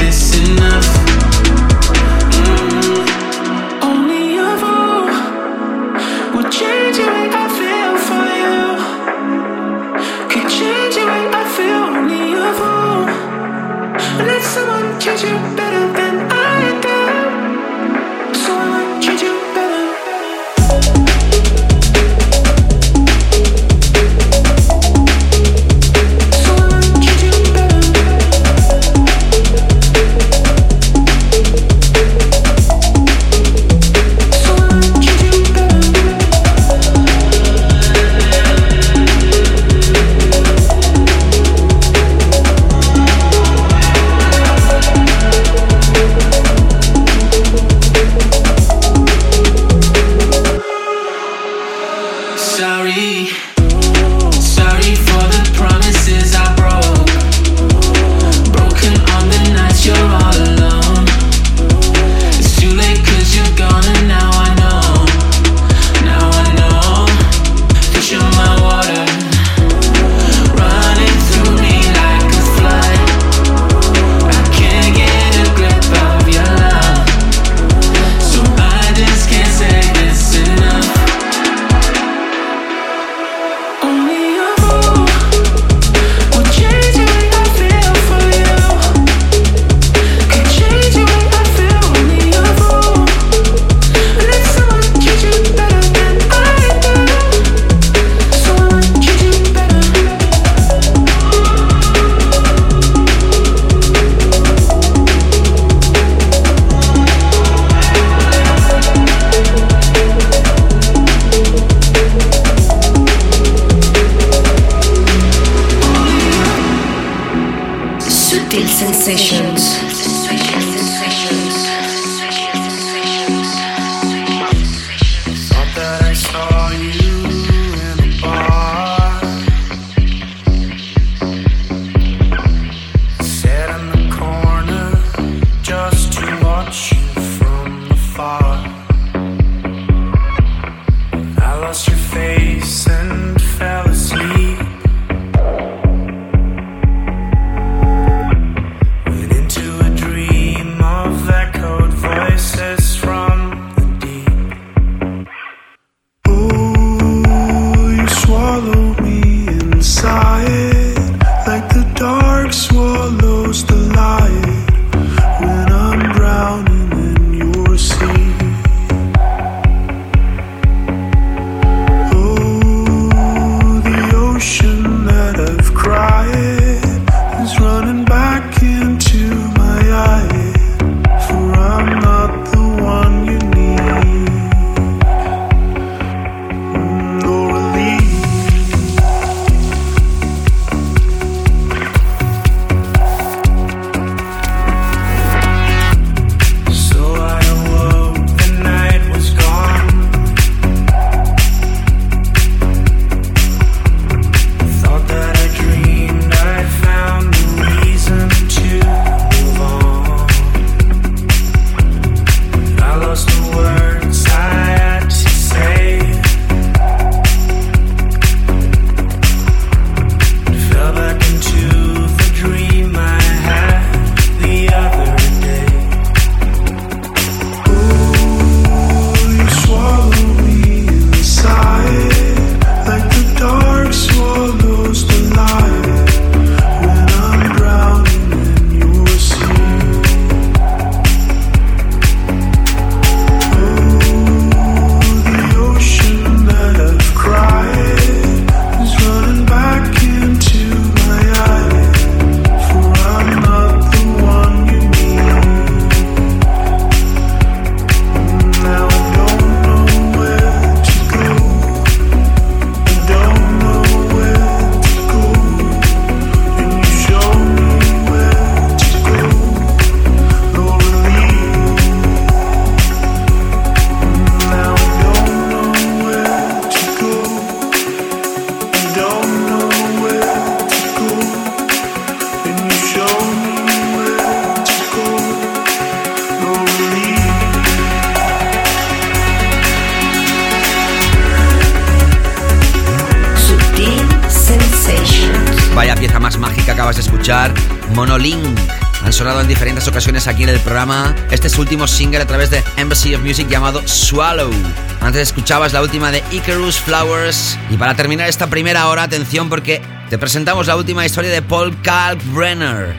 escuchar, 297.31 297.53
Monolink. 297.95 298.59
Han 299.05 299.13
sonado 299.13 299.39
en 299.39 299.47
diferentes 299.47 299.87
ocasiones 299.87 300.27
aquí 300.27 300.43
en 300.43 300.49
el 300.49 300.59
programa. 300.59 301.15
Este 301.31 301.47
es 301.47 301.53
su 301.53 301.61
último 301.61 301.87
single 301.87 302.19
a 302.19 302.27
través 302.27 302.49
de 302.49 302.61
Embassy 302.75 303.15
of 303.15 303.21
Music 303.21 303.47
llamado 303.47 303.81
Swallow. 303.87 304.51
Antes 304.99 305.21
escuchabas 305.21 305.71
la 305.71 305.81
última 305.81 306.11
de 306.11 306.21
Icarus 306.31 306.77
Flowers. 306.77 307.57
Y 307.69 307.77
para 307.77 307.95
terminar 307.95 308.27
esta 308.27 308.47
primera 308.47 308.87
hora, 308.89 309.03
atención 309.03 309.47
porque 309.47 309.81
te 310.09 310.17
presentamos 310.17 310.67
la 310.67 310.75
última 310.75 311.05
historia 311.05 311.31
de 311.31 311.41
Paul 311.41 311.81
Kalkbrenner. 311.81 312.95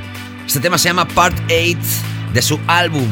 Este 0.46 0.60
tema 0.60 0.78
se 0.78 0.88
llama 0.88 1.06
Part 1.06 1.36
8 1.46 1.76
de 2.32 2.40
su 2.40 2.58
álbum, 2.68 3.08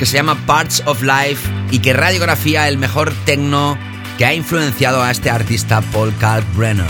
que 0.00 0.06
se 0.06 0.16
llama 0.16 0.36
Parts 0.46 0.82
of 0.86 1.00
Life 1.02 1.48
y 1.70 1.78
que 1.78 1.92
radiografía 1.92 2.66
el 2.66 2.76
mejor 2.76 3.12
techno 3.24 3.78
que 4.18 4.26
ha 4.26 4.34
influenciado 4.34 5.00
a 5.00 5.12
este 5.12 5.30
artista 5.30 5.80
Paul 5.92 6.12
Kalkbrenner. 6.18 6.86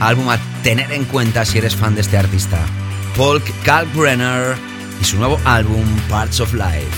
Álbum 0.00 0.30
a 0.30 0.38
tener 0.64 0.90
en 0.90 1.04
cuenta 1.04 1.44
si 1.44 1.58
eres 1.58 1.76
fan 1.76 1.94
de 1.94 2.00
este 2.00 2.18
artista. 2.18 2.58
Paul 3.16 3.42
Kalkbrenner 3.64 4.56
y 5.00 5.04
su 5.04 5.16
nuevo 5.18 5.38
álbum 5.44 5.84
Parts 6.08 6.40
of 6.40 6.52
Life. 6.52 6.88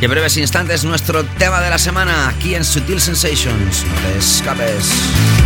Y 0.00 0.04
en 0.04 0.10
breves 0.10 0.36
instantes 0.36 0.84
nuestro 0.84 1.24
tema 1.38 1.60
de 1.60 1.70
la 1.70 1.78
semana 1.78 2.28
aquí 2.28 2.54
en 2.54 2.64
Sutil 2.64 3.00
Sensations. 3.00 3.84
No 3.86 3.94
te 3.94 4.18
escapes. 4.18 5.45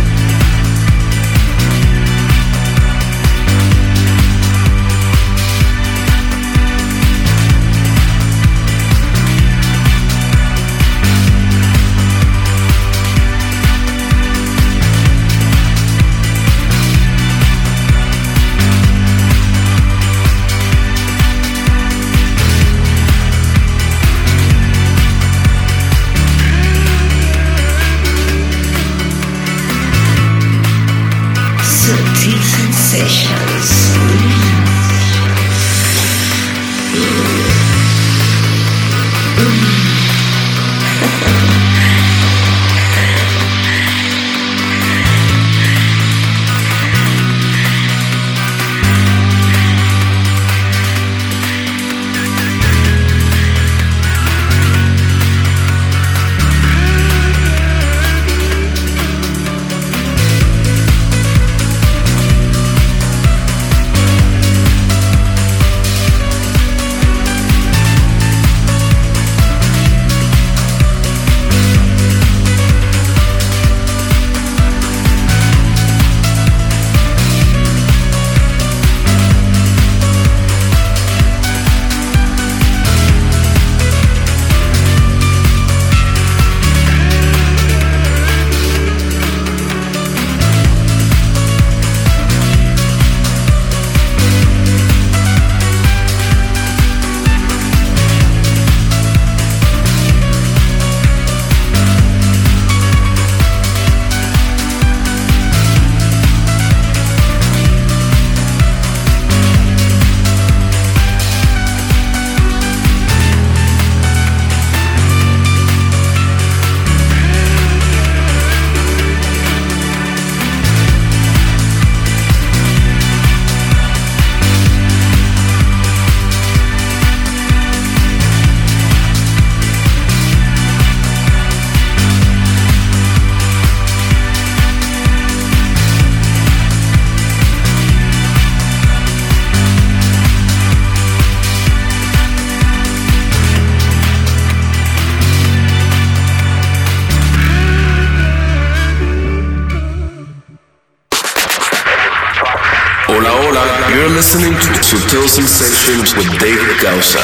With 156.51 156.59
David 156.59 156.81
Gausa. 156.81 157.21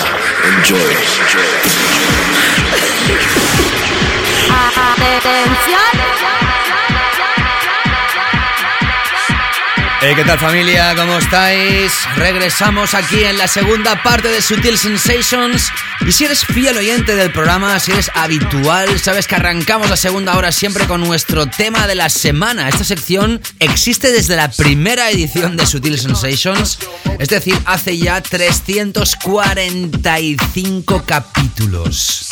Hey, 10.09 10.15
¿qué 10.15 10.23
tal 10.23 10.39
familia? 10.39 10.95
¿Cómo 10.95 11.17
estáis? 11.17 11.91
Regresamos 12.15 12.93
aquí 12.93 13.25
en 13.25 13.37
la 13.37 13.49
segunda 13.49 14.01
parte 14.03 14.29
de 14.29 14.41
Sutil 14.41 14.77
Sensations. 14.77 15.69
Y 15.99 16.13
si 16.13 16.23
eres 16.23 16.45
fiel 16.45 16.77
oyente 16.77 17.13
del 17.13 17.33
programa, 17.33 17.77
si 17.81 17.91
eres 17.91 18.09
habitual, 18.15 19.01
sabes 19.01 19.27
que 19.27 19.35
arrancamos 19.35 19.89
la 19.89 19.97
segunda 19.97 20.37
hora 20.37 20.53
siempre 20.53 20.87
con 20.87 21.01
nuestro 21.01 21.47
tema 21.47 21.87
de 21.87 21.95
la 21.95 22.07
semana. 22.07 22.69
Esta 22.69 22.85
sección 22.85 23.41
existe 23.59 24.13
desde 24.13 24.37
la 24.37 24.49
primera 24.49 25.11
edición 25.11 25.57
de 25.57 25.65
Sutil 25.65 25.99
Sensations, 25.99 26.79
es 27.19 27.27
decir, 27.27 27.59
hace 27.65 27.97
ya 27.97 28.21
345 28.21 31.03
capítulos. 31.05 32.29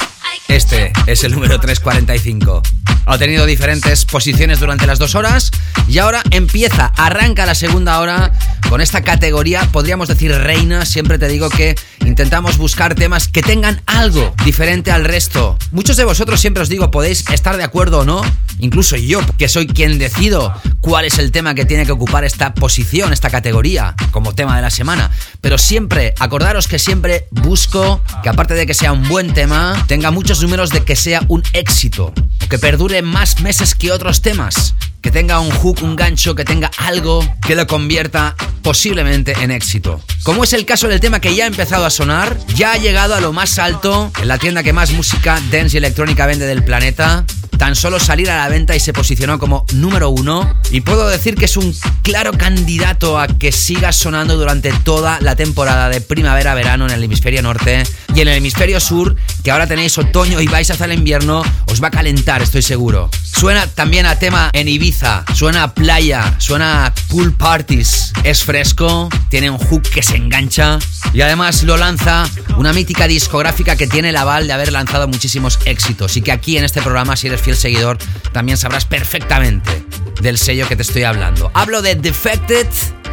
Este 0.48 0.94
es 1.08 1.26
el 1.26 1.34
número 1.34 1.60
345. 1.60 2.85
Ha 3.06 3.18
tenido 3.18 3.46
diferentes 3.46 4.06
posiciones 4.06 4.60
durante 4.60 4.88
las 4.88 5.00
dos 5.00 5.16
horas 5.16 5.52
y 5.88 6.00
ahora 6.00 6.24
empieza, 6.32 6.88
arranca 6.98 7.46
la 7.46 7.54
segunda 7.54 8.00
hora 8.00 8.32
con 8.70 8.82
esta 8.82 9.02
categoría, 9.02 9.70
podríamos 9.72 10.08
decir 10.08 10.32
reina. 10.32 10.86
Siempre 10.86 11.20
te 11.20 11.28
digo 11.28 11.50
que 11.50 11.76
intentamos 12.06 12.58
buscar 12.58 12.96
temas 12.96 13.28
que 13.28 13.42
tengan 13.44 13.82
algo 13.86 14.34
diferente 14.44 14.92
al 14.92 15.06
resto. 15.06 15.58
Muchos 15.72 15.98
de 15.98 16.06
vosotros 16.06 16.40
siempre 16.42 16.64
os 16.64 16.70
digo, 16.70 16.90
podéis 16.90 17.30
estar 17.30 17.58
de 17.58 17.64
acuerdo 17.64 18.00
o 18.00 18.06
no, 18.06 18.22
incluso 18.60 18.96
yo, 18.96 19.22
que 19.38 19.50
soy 19.50 19.68
quien 19.68 20.00
decido 20.00 20.54
cuál 20.82 21.06
es 21.06 21.20
el 21.20 21.32
tema 21.32 21.54
que 21.54 21.66
tiene 21.66 21.86
que 21.86 21.92
ocupar 21.92 22.26
esta 22.26 22.54
posición, 22.54 23.14
esta 23.14 23.30
categoría, 23.30 23.96
como 24.12 24.34
tema 24.34 24.56
de 24.56 24.62
la 24.62 24.72
semana. 24.72 25.12
Pero 25.42 25.58
siempre, 25.58 26.14
acordaros 26.20 26.68
que 26.68 26.80
siempre 26.80 27.28
busco 27.32 28.02
que 28.24 28.30
aparte 28.30 28.56
de 28.56 28.66
que 28.66 28.74
sea 28.74 28.92
un 28.92 29.08
buen 29.08 29.34
tema, 29.34 29.84
tenga 29.88 30.12
muchos 30.12 30.42
números 30.42 30.70
de 30.72 30.84
que 30.84 30.96
sea 30.96 31.22
un 31.28 31.44
éxito, 31.54 32.14
que 32.50 32.58
perdure 32.60 32.95
más 33.02 33.42
meses 33.42 33.76
que 33.76 33.92
otros 33.92 34.22
temas, 34.22 34.76
que 35.06 35.12
tenga 35.12 35.40
un 35.40 35.52
hook, 35.52 35.84
un 35.84 35.96
gancho, 35.96 36.34
que 36.34 36.44
tenga 36.44 36.72
algo 36.78 37.24
que 37.46 37.54
lo 37.54 37.68
convierta 37.68 38.36
posiblemente 38.64 39.34
en 39.40 39.52
éxito. 39.52 40.02
Como 40.24 40.44
es 40.44 40.54
el 40.54 40.66
caso 40.66 40.88
del 40.88 41.00
tema 41.00 41.20
que 41.20 41.36
ya 41.36 41.44
ha 41.44 41.48
empezado 41.48 41.86
a 41.86 41.92
sonar, 41.92 42.36
ya 42.56 42.72
ha 42.72 42.78
llegado 42.78 43.14
a 43.14 43.22
lo 43.22 43.32
más 43.32 43.60
alto 43.60 44.12
en 44.20 44.28
la 44.28 44.40
tienda 44.40 44.64
que 44.64 44.74
más 44.74 44.94
música 44.94 45.40
dance 45.52 45.76
y 45.76 45.78
electrónica 45.78 46.26
vende 46.26 46.48
del 46.48 46.64
planeta. 46.64 47.24
Tan 47.60 47.76
solo 47.76 48.00
salir 48.00 48.30
a 48.32 48.38
la 48.38 48.50
venta 48.50 48.76
y 48.76 48.82
se 48.82 48.92
posicionó 48.92 49.38
como 49.40 49.66
número 49.74 50.10
uno. 50.10 50.60
Y 50.72 50.82
puedo 50.82 51.08
decir 51.08 51.36
que 51.36 51.46
es 51.46 51.56
un 51.56 51.74
claro 52.02 52.34
candidato 52.34 53.18
a 53.18 53.28
que 53.28 53.52
siga 53.52 53.94
sonando 53.94 54.36
durante 54.36 54.74
toda 54.74 55.20
la 55.22 55.36
temporada 55.36 55.88
de 55.90 56.02
primavera-verano 56.02 56.86
en 56.88 56.92
el 56.92 57.04
hemisferio 57.04 57.42
norte 57.44 57.84
y 58.14 58.22
en 58.22 58.28
el 58.28 58.38
hemisferio 58.38 58.80
sur, 58.80 59.16
que 59.44 59.52
ahora 59.52 59.68
tenéis 59.68 59.98
otoño 59.98 60.42
y 60.42 60.48
vais 60.48 60.70
hacia 60.70 60.86
el 60.86 60.94
invierno, 60.94 61.44
os 61.68 61.82
va 61.82 61.90
a 61.90 61.92
calentar, 61.92 62.42
estoy 62.42 62.62
seguro. 62.62 63.10
Suena 63.24 63.68
también 63.68 64.06
a 64.06 64.18
tema 64.18 64.50
en 64.54 64.68
Ibiza, 64.68 64.95
suena 65.34 65.64
a 65.64 65.74
playa, 65.74 66.36
suena 66.38 66.86
a 66.86 66.94
pool 67.10 67.34
parties. 67.34 68.14
Es 68.24 68.44
fresco, 68.44 69.10
tiene 69.30 69.50
un 69.50 69.58
hook 69.58 69.84
que 69.84 70.02
se 70.02 70.16
engancha 70.16 70.80
y 71.14 71.22
además 71.22 71.64
lo 71.64 71.78
lanza 71.78 72.26
una 72.58 72.72
mítica 72.74 73.08
discográfica 73.08 73.76
que 73.76 73.88
tiene 73.88 74.10
el 74.10 74.18
aval 74.18 74.48
de 74.48 74.54
haber 74.54 74.72
lanzado 74.72 75.08
muchísimos 75.08 75.60
éxitos 75.66 76.16
y 76.18 76.22
que 76.22 76.32
aquí 76.32 76.58
en 76.58 76.64
este 76.64 76.82
programa, 76.82 77.16
si 77.16 77.28
eres 77.28 77.42
fiel 77.42 77.58
seguidor, 77.58 77.98
también 78.32 78.58
sabrás 78.58 78.86
perfectamente 78.86 79.86
del 80.22 80.38
sello 80.38 80.68
que 80.68 80.76
te 80.76 80.84
estoy 80.84 81.04
hablando. 81.04 81.52
Hablo 81.54 81.82
de 81.82 81.96
Defected, 81.96 82.68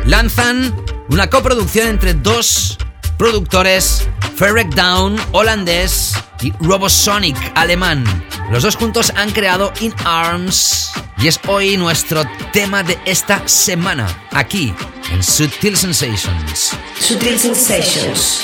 lanzan 0.05 0.75
una 1.09 1.29
coproducción 1.29 1.89
entre 1.89 2.15
dos 2.15 2.79
productores, 3.23 4.09
Ferrek 4.35 4.75
Down, 4.75 5.17
holandés, 5.31 6.13
y 6.41 6.53
Robosonic, 6.59 7.37
alemán. 7.55 8.03
Los 8.51 8.65
dos 8.65 8.75
juntos 8.75 9.13
han 9.15 9.31
creado 9.31 9.73
In 9.79 9.95
Arms 10.05 10.91
y 11.19 11.29
es 11.29 11.39
hoy 11.47 11.77
nuestro 11.77 12.25
tema 12.53 12.83
de 12.83 12.99
esta 13.05 13.47
semana, 13.47 14.09
aquí 14.33 14.75
en 15.13 15.23
Sutil 15.23 15.77
Sensations. 15.77 16.73
Sutil 16.99 17.39
Sensations. 17.39 18.41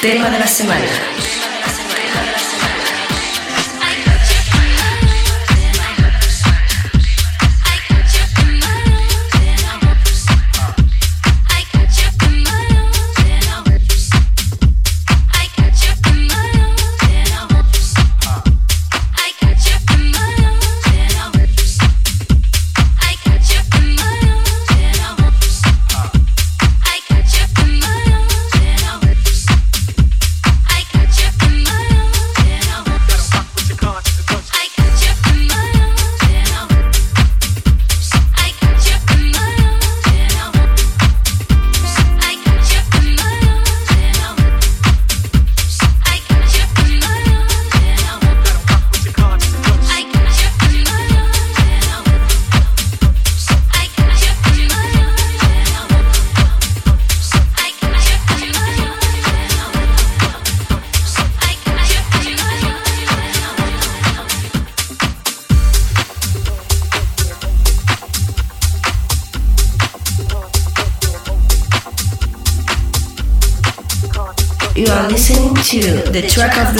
Tema 0.00 0.30
de 0.30 0.38
la 0.38 0.46
semana. 0.46 0.86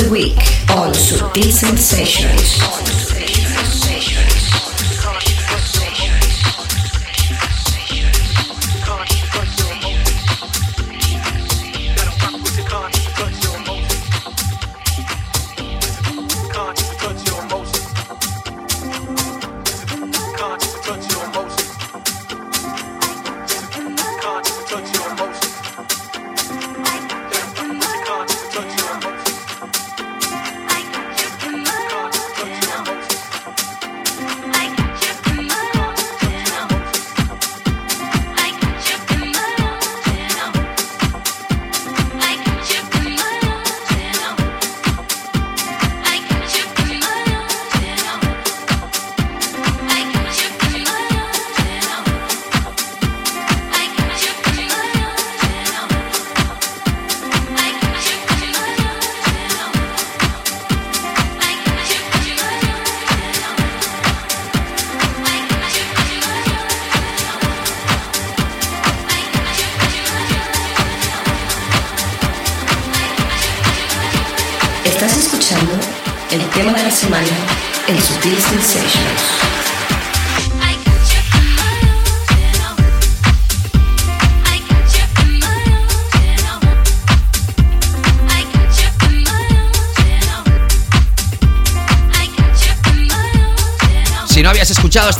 The 0.02 0.10
week 0.10 0.36
on 0.70 0.92
Sensations. 1.50 3.01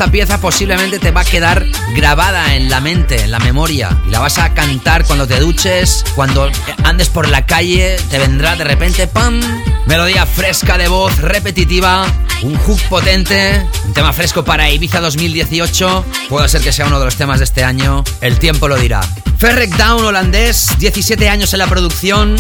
Esta 0.03 0.11
pieza, 0.11 0.41
posiblemente 0.41 0.99
te 0.99 1.13
va 1.13 1.21
a 1.21 1.25
quedar 1.25 1.65
grabada 1.95 2.57
en 2.57 2.69
la 2.69 2.81
mente, 2.81 3.23
en 3.23 3.31
la 3.31 3.39
memoria. 3.39 4.03
Y 4.05 4.11
la 4.11 4.19
vas 4.19 4.37
a 4.39 4.53
cantar 4.53 5.05
cuando 5.05 5.29
te 5.29 5.39
duches, 5.39 6.05
cuando 6.17 6.51
andes 6.83 7.09
por 7.09 7.29
la 7.29 7.47
calle, 7.47 7.97
te 8.11 8.19
vendrá 8.19 8.57
de 8.57 8.65
repente, 8.65 9.07
¡pam! 9.07 9.41
Melodía 9.87 10.27
fresca 10.27 10.77
de 10.77 10.89
voz, 10.89 11.17
repetitiva, 11.19 12.05
un 12.43 12.57
hook 12.57 12.81
potente, 12.89 13.65
un 13.85 13.95
tema 13.95 14.13
fresco 14.13 14.45
para 14.45 14.69
Ibiza 14.71 15.01
2018. 15.01 16.05
Puede 16.29 16.49
ser 16.49 16.63
que 16.63 16.73
sea 16.73 16.87
uno 16.87 16.99
de 16.99 17.05
los 17.05 17.15
temas 17.15 17.39
de 17.39 17.45
este 17.45 17.63
año, 17.63 18.03
el 18.21 18.41
tiempo 18.41 18.67
lo 18.67 18.75
dirá. 18.77 19.03
Ferrek 19.39 19.77
Down 19.77 20.05
holandés, 20.05 20.77
17 20.81 21.29
años 21.29 21.53
en 21.53 21.61
la 21.61 21.69
producción, 21.69 22.35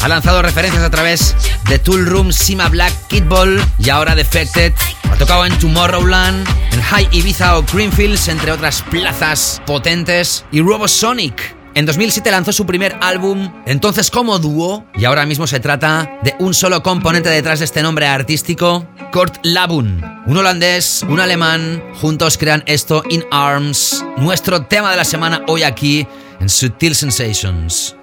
ha 0.00 0.08
lanzado 0.08 0.42
referencias 0.42 0.84
a 0.84 0.90
través 0.90 1.34
de 1.68 1.78
Tool 1.78 2.04
Room, 2.04 2.32
Sima 2.32 2.68
Black, 2.68 2.92
Kidball 3.08 3.64
y 3.78 3.88
ahora 3.88 4.14
Defected. 4.14 4.74
Ha 5.10 5.16
tocado 5.16 5.46
en 5.46 5.58
Tomorrowland, 5.58 6.46
High 6.88 7.08
Ibiza 7.10 7.58
o 7.58 7.64
Greenfields, 7.64 8.28
entre 8.28 8.52
otras 8.52 8.80
plazas 8.82 9.60
potentes. 9.66 10.44
Y 10.52 10.60
Robosonic. 10.60 11.56
En 11.74 11.84
2007 11.84 12.30
lanzó 12.30 12.52
su 12.52 12.64
primer 12.64 12.96
álbum, 13.00 13.52
entonces 13.66 14.10
como 14.10 14.38
dúo, 14.38 14.86
y 14.94 15.04
ahora 15.04 15.26
mismo 15.26 15.48
se 15.48 15.58
trata 15.58 16.20
de 16.22 16.34
un 16.38 16.54
solo 16.54 16.84
componente 16.84 17.28
detrás 17.28 17.58
de 17.58 17.64
este 17.64 17.82
nombre 17.82 18.06
artístico, 18.06 18.86
Kurt 19.12 19.44
Labun. 19.44 20.00
Un 20.26 20.36
holandés, 20.38 21.04
un 21.08 21.18
alemán, 21.20 21.82
juntos 22.00 22.38
crean 22.38 22.62
esto 22.66 23.02
In 23.10 23.24
Arms, 23.32 24.04
nuestro 24.16 24.62
tema 24.62 24.92
de 24.92 24.96
la 24.96 25.04
semana 25.04 25.42
hoy 25.48 25.64
aquí 25.64 26.06
en 26.40 26.48
Sutil 26.48 26.94
Sensations. 26.94 27.96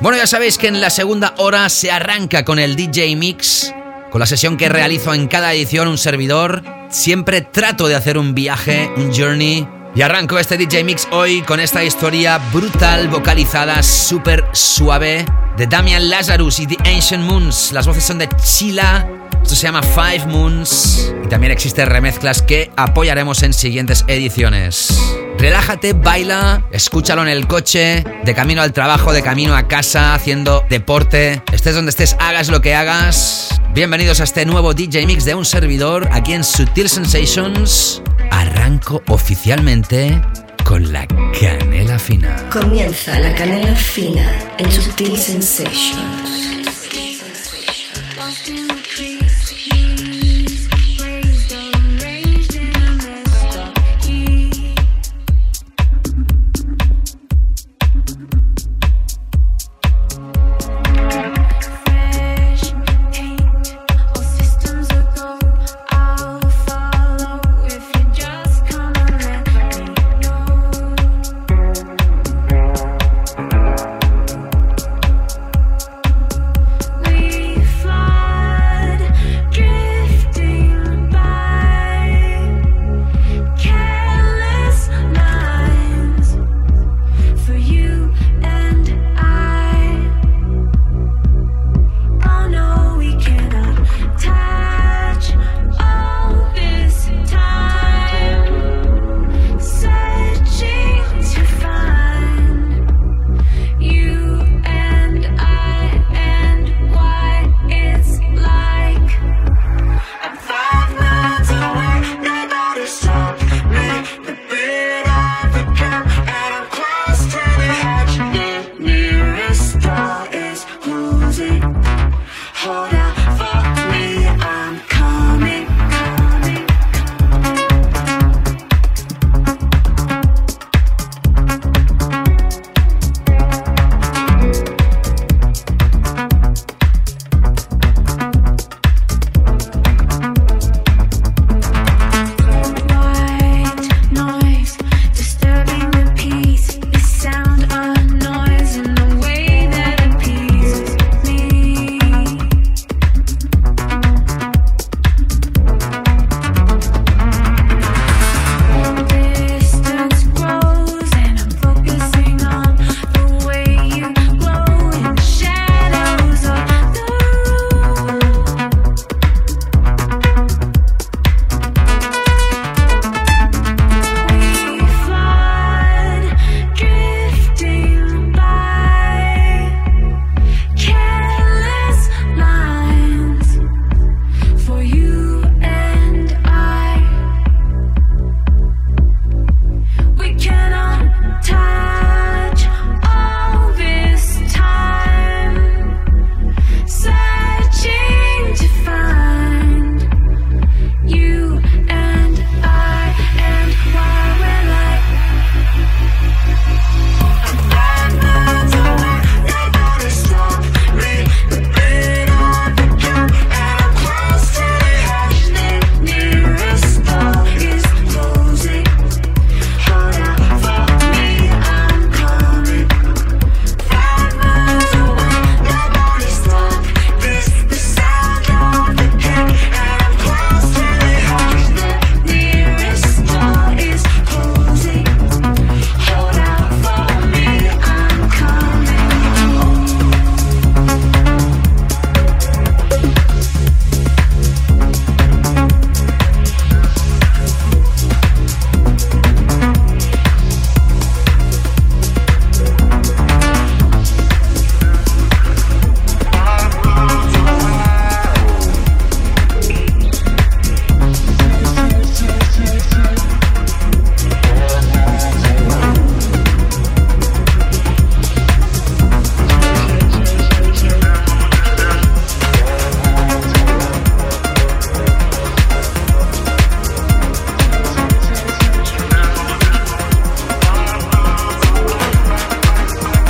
Bueno, 0.00 0.16
ya 0.16 0.26
sabéis 0.26 0.56
que 0.56 0.68
en 0.68 0.80
la 0.80 0.90
segunda 0.90 1.34
hora 1.36 1.68
se 1.68 1.92
arranca 1.92 2.44
con 2.44 2.58
el 2.58 2.74
DJ 2.76 3.14
Mix, 3.14 3.72
con 4.12 4.20
la 4.20 4.26
sesión 4.26 4.58
que 4.58 4.68
realizo 4.68 5.14
en 5.14 5.26
cada 5.26 5.54
edición 5.54 5.88
un 5.88 5.96
servidor. 5.96 6.62
Siempre 6.90 7.40
trato 7.40 7.88
de 7.88 7.94
hacer 7.94 8.18
un 8.18 8.34
viaje, 8.34 8.90
un 8.96 9.12
journey. 9.12 9.66
Y 9.94 10.02
arranco 10.02 10.38
este 10.38 10.58
DJ 10.58 10.84
Mix 10.84 11.08
hoy 11.10 11.40
con 11.42 11.60
esta 11.60 11.82
historia 11.82 12.38
brutal, 12.52 13.08
vocalizada, 13.08 13.82
súper 13.82 14.44
suave, 14.52 15.24
de 15.56 15.66
Damian 15.66 16.08
Lazarus 16.08 16.60
y 16.60 16.66
The 16.66 16.76
Ancient 16.88 17.24
Moons. 17.24 17.72
Las 17.72 17.86
voces 17.86 18.04
son 18.04 18.18
de 18.18 18.28
Chila. 18.28 19.06
Esto 19.42 19.54
se 19.54 19.62
llama 19.62 19.82
Five 19.82 20.26
Moons. 20.26 21.12
Y 21.24 21.28
también 21.28 21.52
existen 21.52 21.88
remezclas 21.88 22.42
que 22.42 22.70
apoyaremos 22.76 23.42
en 23.42 23.52
siguientes 23.52 24.04
ediciones. 24.06 24.96
Relájate, 25.38 25.92
baila, 25.92 26.64
escúchalo 26.70 27.22
en 27.22 27.28
el 27.28 27.48
coche, 27.48 28.04
de 28.24 28.34
camino 28.34 28.62
al 28.62 28.72
trabajo, 28.72 29.12
de 29.12 29.22
camino 29.22 29.56
a 29.56 29.66
casa, 29.66 30.14
haciendo 30.14 30.64
deporte. 30.70 31.42
Estés 31.52 31.74
donde 31.74 31.90
estés, 31.90 32.16
hagas 32.20 32.48
lo 32.48 32.60
que 32.60 32.74
hagas. 32.74 33.60
Bienvenidos 33.74 34.20
a 34.20 34.24
este 34.24 34.46
nuevo 34.46 34.74
DJ 34.74 35.06
Mix 35.06 35.24
de 35.24 35.34
un 35.34 35.44
servidor 35.44 36.08
aquí 36.12 36.32
en 36.32 36.44
Sutil 36.44 36.88
Sensations. 36.88 38.02
Arranco 38.30 39.02
oficialmente 39.08 40.20
con 40.64 40.92
la 40.92 41.06
canela 41.06 41.98
fina. 41.98 42.48
Comienza 42.50 43.18
la 43.18 43.34
canela 43.34 43.74
fina 43.74 44.54
en 44.58 44.70
Sutil 44.70 45.16
Sensations. 45.16 46.61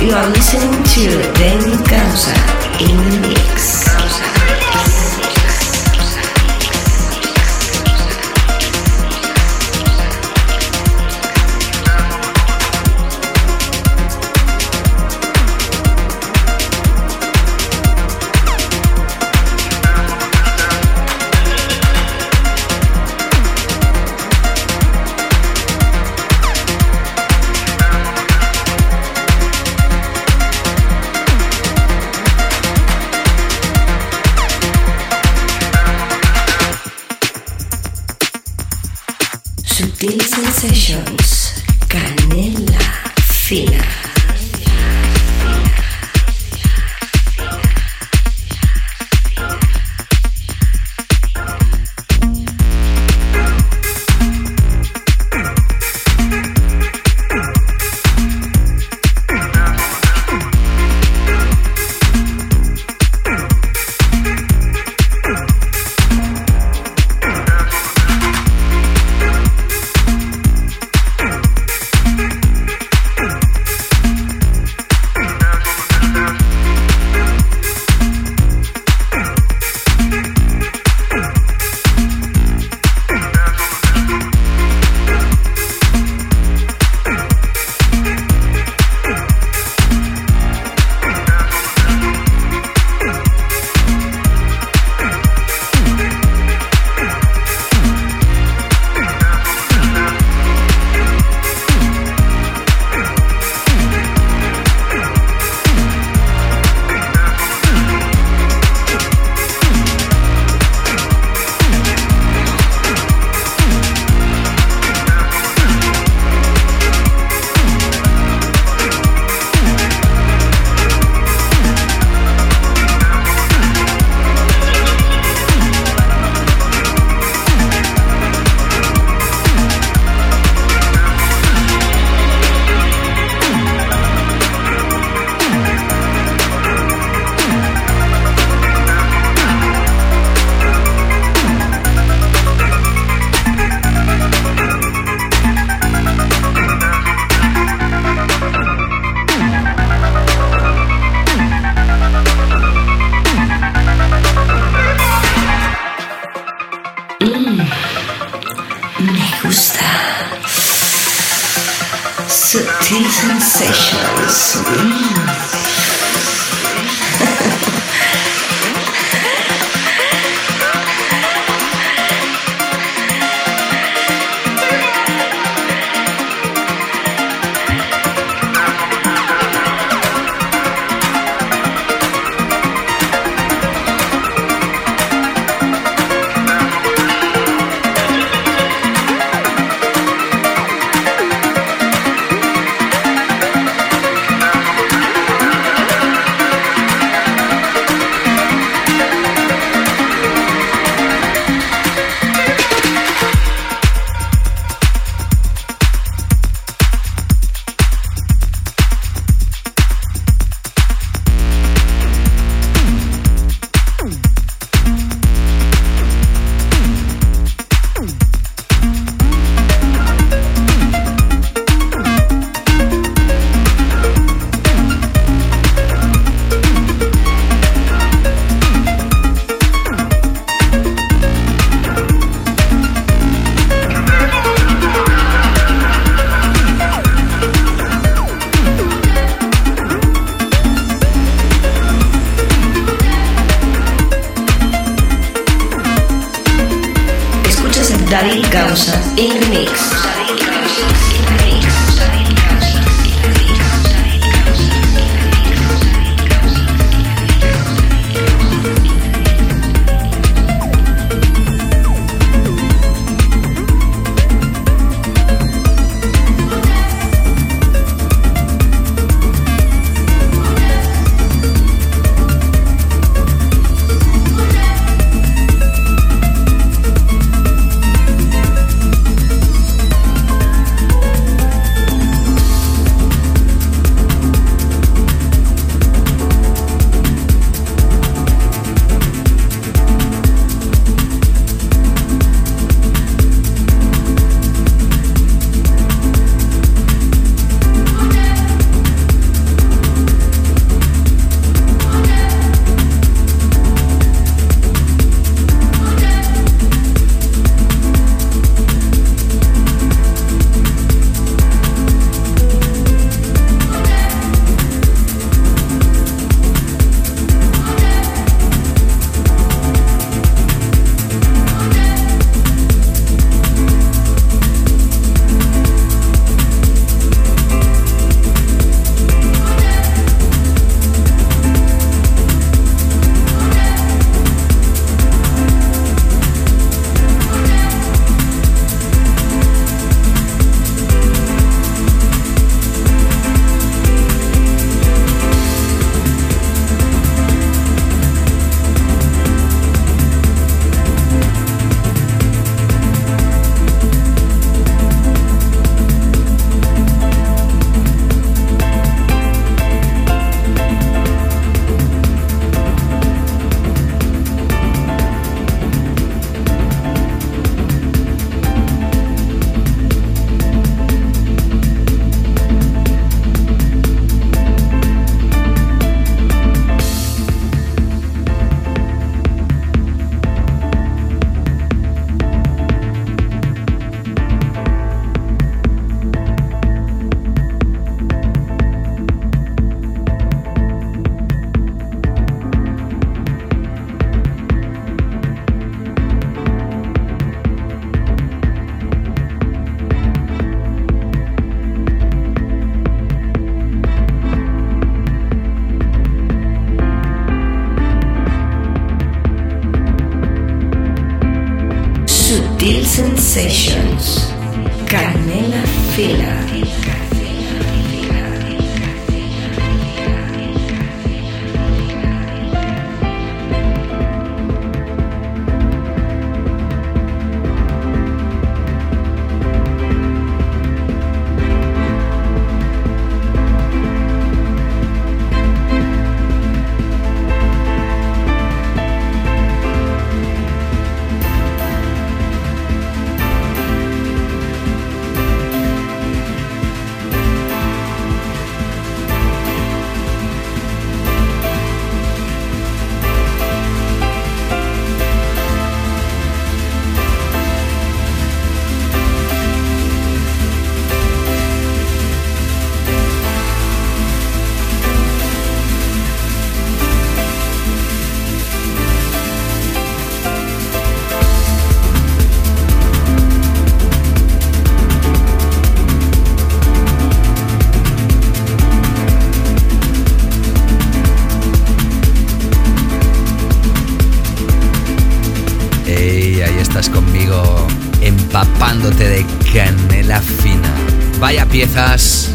You 0.03 0.11
are 0.11 0.29
listening 0.31 0.83
to 0.83 1.33
Danny 1.39 1.77
Causa 1.77 2.35
in 2.77 3.21
the 3.21 3.27
mix. 3.29 4.42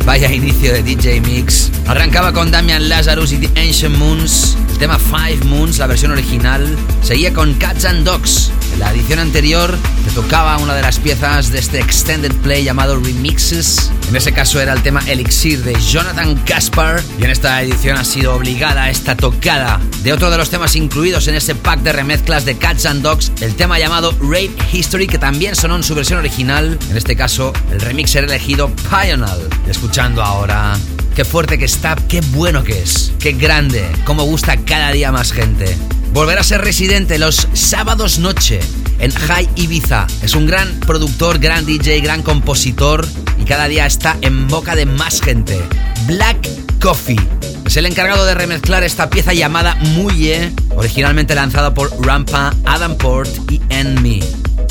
Vaya 0.04 0.32
inicio 0.32 0.72
de 0.72 0.82
DJ 0.82 1.20
Mix. 1.20 1.70
Arrancaba 1.86 2.32
con 2.32 2.50
Damian 2.50 2.88
Lazarus 2.88 3.32
y 3.32 3.38
The 3.38 3.60
Ancient 3.60 3.96
Moons, 3.96 4.56
el 4.70 4.78
tema 4.78 4.98
Five 4.98 5.44
Moons, 5.44 5.78
la 5.78 5.86
versión 5.86 6.10
original. 6.10 6.76
Seguía 7.02 7.32
con 7.32 7.54
Cats 7.54 7.84
and 7.84 8.04
Dogs. 8.04 8.50
En 8.72 8.80
la 8.80 8.90
edición 8.90 9.20
anterior 9.20 9.76
te 10.04 10.10
tocaba 10.10 10.56
una 10.58 10.74
de 10.74 10.82
las 10.82 10.98
piezas 10.98 11.52
de 11.52 11.60
este 11.60 11.78
extended 11.78 12.32
play 12.42 12.64
llamado 12.64 12.98
Remixes. 12.98 13.92
En 14.08 14.16
ese 14.16 14.32
caso 14.32 14.60
era 14.60 14.72
el 14.72 14.82
tema 14.82 15.00
Elixir 15.06 15.62
de 15.62 15.74
Jonathan 15.80 16.34
Caspar. 16.44 17.00
Y 17.20 17.24
en 17.24 17.30
esta 17.30 17.62
edición 17.62 17.96
ha 17.96 18.04
sido 18.04 18.34
obligada 18.34 18.90
esta 18.90 19.16
tocada 19.16 19.78
de 20.02 20.12
otro 20.12 20.30
de 20.30 20.36
los 20.36 20.50
temas 20.50 20.76
incluidos 20.76 21.28
en 21.28 21.34
ese 21.34 21.54
pack 21.54 21.80
de 21.80 21.92
remezclas 21.92 22.44
de 22.44 22.56
Cats 22.56 22.86
and 22.86 23.02
Dogs, 23.02 23.32
el 23.40 23.54
tema 23.54 23.78
llamado 23.78 24.12
Rape 24.20 24.54
History, 24.72 25.06
que 25.06 25.18
también 25.18 25.54
sonó 25.54 25.76
en 25.76 25.82
su 25.82 25.94
versión 25.94 26.18
original. 26.18 26.78
En 26.90 26.96
este 26.96 27.16
caso, 27.16 27.52
el 27.70 27.80
remixer 27.80 28.24
elegido 28.24 28.70
Pioneer. 28.90 29.48
Escuchando 29.68 30.22
ahora 30.22 30.76
Qué 31.18 31.24
fuerte 31.24 31.58
que 31.58 31.64
está, 31.64 31.96
qué 32.08 32.20
bueno 32.20 32.62
que 32.62 32.80
es, 32.80 33.12
qué 33.18 33.32
grande, 33.32 33.84
cómo 34.04 34.22
gusta 34.22 34.56
cada 34.58 34.92
día 34.92 35.10
más 35.10 35.32
gente. 35.32 35.76
Volver 36.12 36.38
a 36.38 36.44
ser 36.44 36.60
residente 36.60 37.18
los 37.18 37.48
sábados 37.54 38.20
noche 38.20 38.60
en 39.00 39.10
High 39.10 39.48
Ibiza. 39.56 40.06
Es 40.22 40.36
un 40.36 40.46
gran 40.46 40.78
productor, 40.78 41.40
gran 41.40 41.66
DJ, 41.66 42.02
gran 42.02 42.22
compositor 42.22 43.04
y 43.36 43.42
cada 43.42 43.66
día 43.66 43.84
está 43.84 44.16
en 44.20 44.46
boca 44.46 44.76
de 44.76 44.86
más 44.86 45.20
gente. 45.20 45.60
Black 46.06 46.48
Coffee. 46.80 47.37
Es 47.68 47.76
el 47.76 47.84
encargado 47.84 48.24
de 48.24 48.32
remezclar 48.32 48.82
esta 48.82 49.10
pieza 49.10 49.34
llamada 49.34 49.74
Muye, 49.74 50.54
originalmente 50.74 51.34
lanzada 51.34 51.74
por 51.74 51.90
Rampa, 52.02 52.54
Adam 52.64 52.96
Port 52.96 53.28
y 53.50 53.60
Me. 54.00 54.20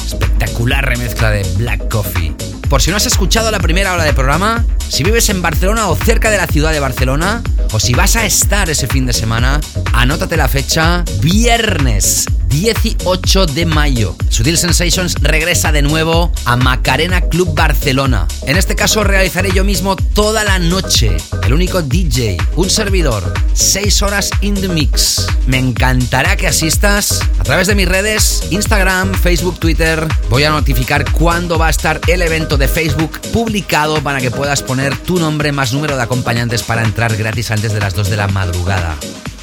Espectacular 0.03 0.83
remezcla 0.83 1.29
de 1.29 1.43
Black 1.57 1.89
Coffee. 1.89 2.33
Por 2.67 2.81
si 2.81 2.89
no 2.89 2.97
has 2.97 3.05
escuchado 3.05 3.51
la 3.51 3.59
primera 3.59 3.93
hora 3.93 4.03
de 4.03 4.13
programa, 4.13 4.65
si 4.89 5.03
vives 5.03 5.29
en 5.29 5.43
Barcelona 5.43 5.89
o 5.89 5.95
cerca 5.95 6.31
de 6.31 6.37
la 6.37 6.47
ciudad 6.47 6.71
de 6.71 6.79
Barcelona, 6.79 7.43
o 7.71 7.79
si 7.79 7.93
vas 7.93 8.15
a 8.15 8.25
estar 8.25 8.67
ese 8.67 8.87
fin 8.87 9.05
de 9.05 9.13
semana, 9.13 9.61
anótate 9.93 10.35
la 10.35 10.47
fecha 10.47 11.03
viernes 11.21 12.25
18 12.49 13.45
de 13.45 13.65
mayo. 13.67 14.15
Sutil 14.29 14.57
Sensations 14.57 15.15
regresa 15.21 15.71
de 15.71 15.83
nuevo 15.83 16.31
a 16.45 16.55
Macarena 16.55 17.21
Club 17.21 17.53
Barcelona. 17.53 18.27
En 18.47 18.57
este 18.57 18.75
caso 18.75 19.03
realizaré 19.03 19.51
yo 19.53 19.63
mismo 19.63 19.95
toda 19.95 20.43
la 20.43 20.57
noche. 20.57 21.17
El 21.47 21.53
único 21.53 21.81
DJ, 21.81 22.35
un 22.57 22.69
servidor, 22.69 23.33
6 23.53 24.01
horas 24.01 24.31
in 24.41 24.53
the 24.55 24.67
mix. 24.67 25.27
Me 25.45 25.57
encantará 25.57 26.35
que 26.35 26.45
asistas 26.45 27.21
a 27.39 27.43
través 27.43 27.67
de 27.67 27.75
mis 27.75 27.87
redes, 27.87 28.43
Instagram, 28.51 29.13
Facebook, 29.13 29.57
Twitter. 29.57 30.05
Voy 30.29 30.43
a 30.43 30.49
notificar 30.49 31.09
cuándo 31.13 31.57
va 31.57 31.67
a 31.67 31.69
estar 31.69 32.01
el 32.07 32.21
evento 32.21 32.57
de 32.57 32.67
Facebook 32.67 33.21
publicado 33.31 34.03
para 34.03 34.19
que 34.19 34.29
puedas 34.29 34.61
poner 34.61 34.97
tu 34.97 35.19
nombre 35.19 35.53
más 35.53 35.71
número 35.71 35.95
de 35.95 36.03
acompañantes 36.03 36.63
para 36.63 36.83
entrar 36.83 37.15
gratis 37.15 37.49
antes 37.49 37.71
de 37.71 37.79
las 37.79 37.95
2 37.95 38.09
de 38.09 38.17
la 38.17 38.27
madrugada. 38.27 38.97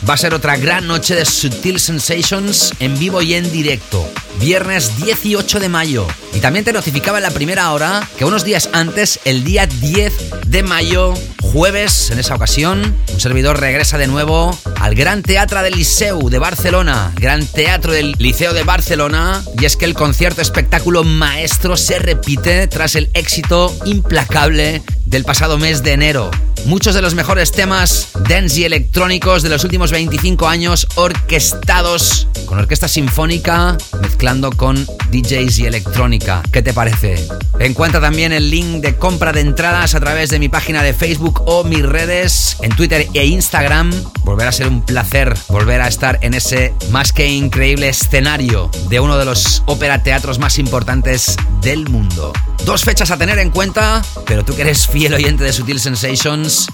Va 0.07 0.13
a 0.13 0.19
ser 0.19 0.35
otra 0.35 0.59
gran 0.59 0.87
noche 0.87 1.15
de 1.15 1.25
Sutil 1.25 1.81
Sensations 1.81 2.75
en 2.81 2.99
vivo 2.99 3.23
y 3.23 3.33
en 3.33 3.51
directo. 3.51 4.07
Viernes 4.39 4.95
18 4.99 5.59
de 5.59 5.71
mayo. 5.71 6.07
Y 6.35 6.41
también 6.41 6.67
te 6.67 6.75
notificaba 6.75 7.17
en 7.17 7.23
la 7.23 7.31
primera 7.31 7.73
hora 7.73 8.07
que 8.19 8.27
unos 8.27 8.45
días 8.45 8.69
antes, 8.75 9.21
el 9.25 9.45
día 9.45 9.67
10 9.67 10.13
de 10.47 10.63
mayo, 10.63 11.15
jueves, 11.55 12.11
en 12.11 12.19
esa 12.19 12.35
ocasión, 12.35 12.97
un 13.13 13.21
servidor 13.21 13.61
regresa 13.61 13.97
de 13.97 14.09
nuevo 14.09 14.59
al 14.81 14.97
Gran 14.97 15.23
Teatro 15.23 15.63
del 15.63 15.75
Liceu 15.75 16.29
de 16.29 16.41
Barcelona. 16.41 17.13
Gran 17.15 17.47
Teatro 17.47 17.93
del 17.93 18.17
Liceo 18.19 18.53
de 18.53 18.65
Barcelona. 18.65 19.41
Y 19.57 19.65
es 19.65 19.77
que 19.77 19.85
el 19.85 19.95
concierto 19.95 20.43
espectáculo 20.43 21.05
maestro 21.05 21.77
se 21.77 22.01
repite 22.01 22.67
tras 22.67 22.97
el 22.97 23.09
éxito 23.15 23.73
implacable 23.85 24.83
del 25.07 25.23
pasado 25.23 25.57
mes 25.57 25.85
de 25.85 25.93
enero. 25.93 26.33
Muchos 26.65 26.97
de 26.97 27.03
los 27.03 27.15
mejores 27.15 27.53
temas 27.53 28.09
dance 28.29 28.61
y 28.61 28.65
electrónicos 28.65 29.43
de 29.43 29.49
los 29.49 29.65
últimos 29.65 29.91
25 29.91 30.49
años 30.49 30.87
orquestados 30.95 32.29
con 32.47 32.59
orquesta 32.59 32.89
sinfónica 32.89 33.77
mezclando 34.01 34.51
con 34.53 34.87
DJs 35.11 35.59
y 35.61 35.67
electrónica. 35.67 36.43
¿Qué 36.53 36.63
te 36.63 36.73
parece? 36.73 37.27
Encuentra 37.59 38.01
también 38.01 38.33
el 38.33 38.51
link 38.51 38.83
de 38.83 38.97
compra 38.97 39.33
de 39.33 39.41
entradas 39.41 39.95
a 39.95 40.01
través 40.01 40.31
de 40.31 40.39
mi 40.39 40.49
página 40.49 40.83
de 40.83 40.95
Facebook 40.95 41.43
o 41.47 41.65
mis 41.65 41.83
redes 41.83 42.57
en 42.63 42.75
Twitter 42.75 43.09
e 43.15 43.27
Instagram. 43.27 43.93
Volverá 44.25 44.51
a 44.51 44.53
ser 44.53 44.69
un 44.69 44.83
placer 44.83 45.35
volver 45.49 45.81
a 45.81 45.89
estar 45.89 46.19
en 46.23 46.35
ese 46.35 46.75
más 46.91 47.13
que 47.13 47.29
increíble 47.29 47.89
escenario 47.89 48.71
de 48.89 49.01
uno 49.01 49.19
de 49.19 49.25
los 49.25 49.63
ópera 49.67 50.03
teatros 50.03 50.39
más 50.39 50.59
importantes 50.59 51.37
del 51.63 51.89
mundo. 51.89 52.33
Dos 52.65 52.83
fechas 52.83 53.11
a 53.11 53.19
tener 53.19 53.39
en 53.39 53.51
cuenta, 53.51 54.03
pero 54.27 54.45
tú 54.45 54.55
que 54.57 54.63
eres 54.63 54.87
fiel 54.87 55.15
oyente 55.15 55.45
de 55.45 55.53
Sutil 55.53 55.81
Sensations 55.81 56.69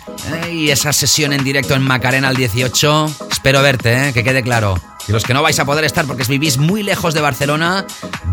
y 0.53 0.71
esa 0.71 0.93
sesión 0.93 1.33
en 1.33 1.40
directo 1.45 1.75
en 1.75 1.83
Macarena 1.83 2.29
al 2.29 2.37
18, 2.37 3.17
espero 3.31 3.63
verte, 3.63 4.09
eh, 4.09 4.13
que 4.13 4.25
quede 4.25 4.43
claro. 4.43 4.81
Y 5.09 5.13
los 5.13 5.25
que 5.25 5.35
no 5.35 5.43
vais 5.43 5.59
a 5.59 5.65
poder 5.65 5.85
estar 5.85 6.07
porque 6.07 6.25
vivís 6.25 6.59
muy 6.59 6.83
lejos 6.83 7.15
de 7.15 7.21
Barcelona, 7.21 7.87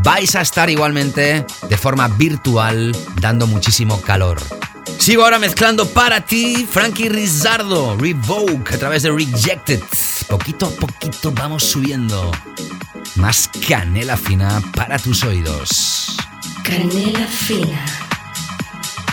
vais 0.03 0.35
a 0.35 0.41
estar 0.41 0.69
igualmente 0.69 1.45
de 1.69 1.77
forma 1.77 2.07
virtual, 2.07 2.95
dando 3.19 3.47
muchísimo 3.47 4.01
calor. 4.01 4.39
Sigo 4.99 5.23
ahora 5.23 5.39
mezclando 5.39 5.87
para 5.89 6.21
ti 6.21 6.67
Frankie 6.69 7.09
Rizardo, 7.09 7.95
Revoke 7.97 8.75
a 8.75 8.77
través 8.77 9.03
de 9.03 9.11
Rejected. 9.11 9.81
Poquito 10.27 10.67
a 10.67 10.71
poquito 10.71 11.31
vamos 11.31 11.63
subiendo. 11.63 12.31
Más 13.15 13.49
canela 13.67 14.17
fina 14.17 14.61
para 14.75 14.99
tus 14.99 15.23
oídos. 15.23 16.17
Canela 16.63 17.25
Fina 17.27 17.85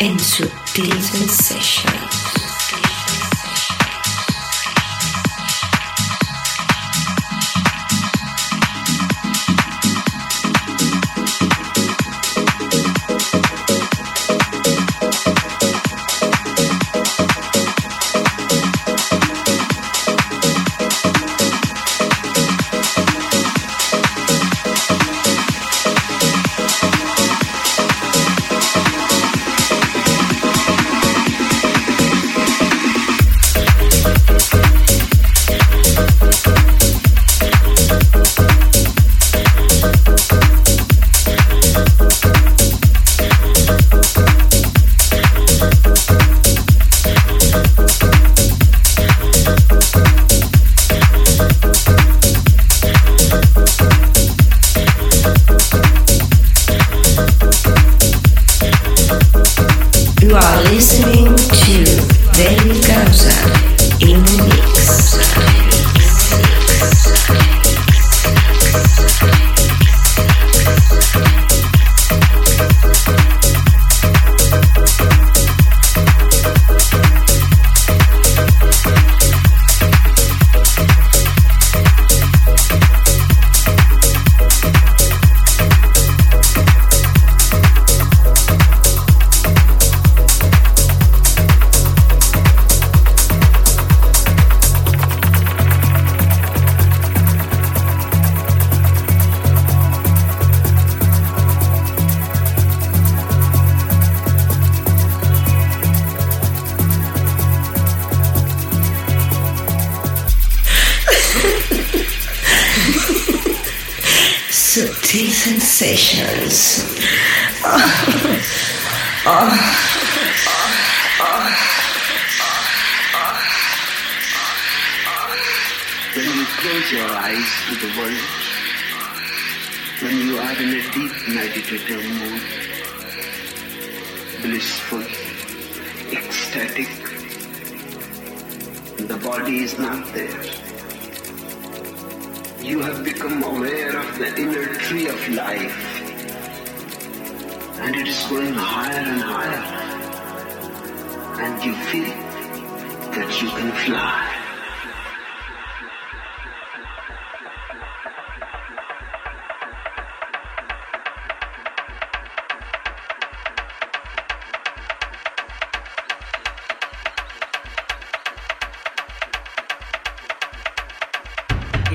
en 0.01 0.19
Sutil 0.19 0.93
Sensations. 1.01 2.44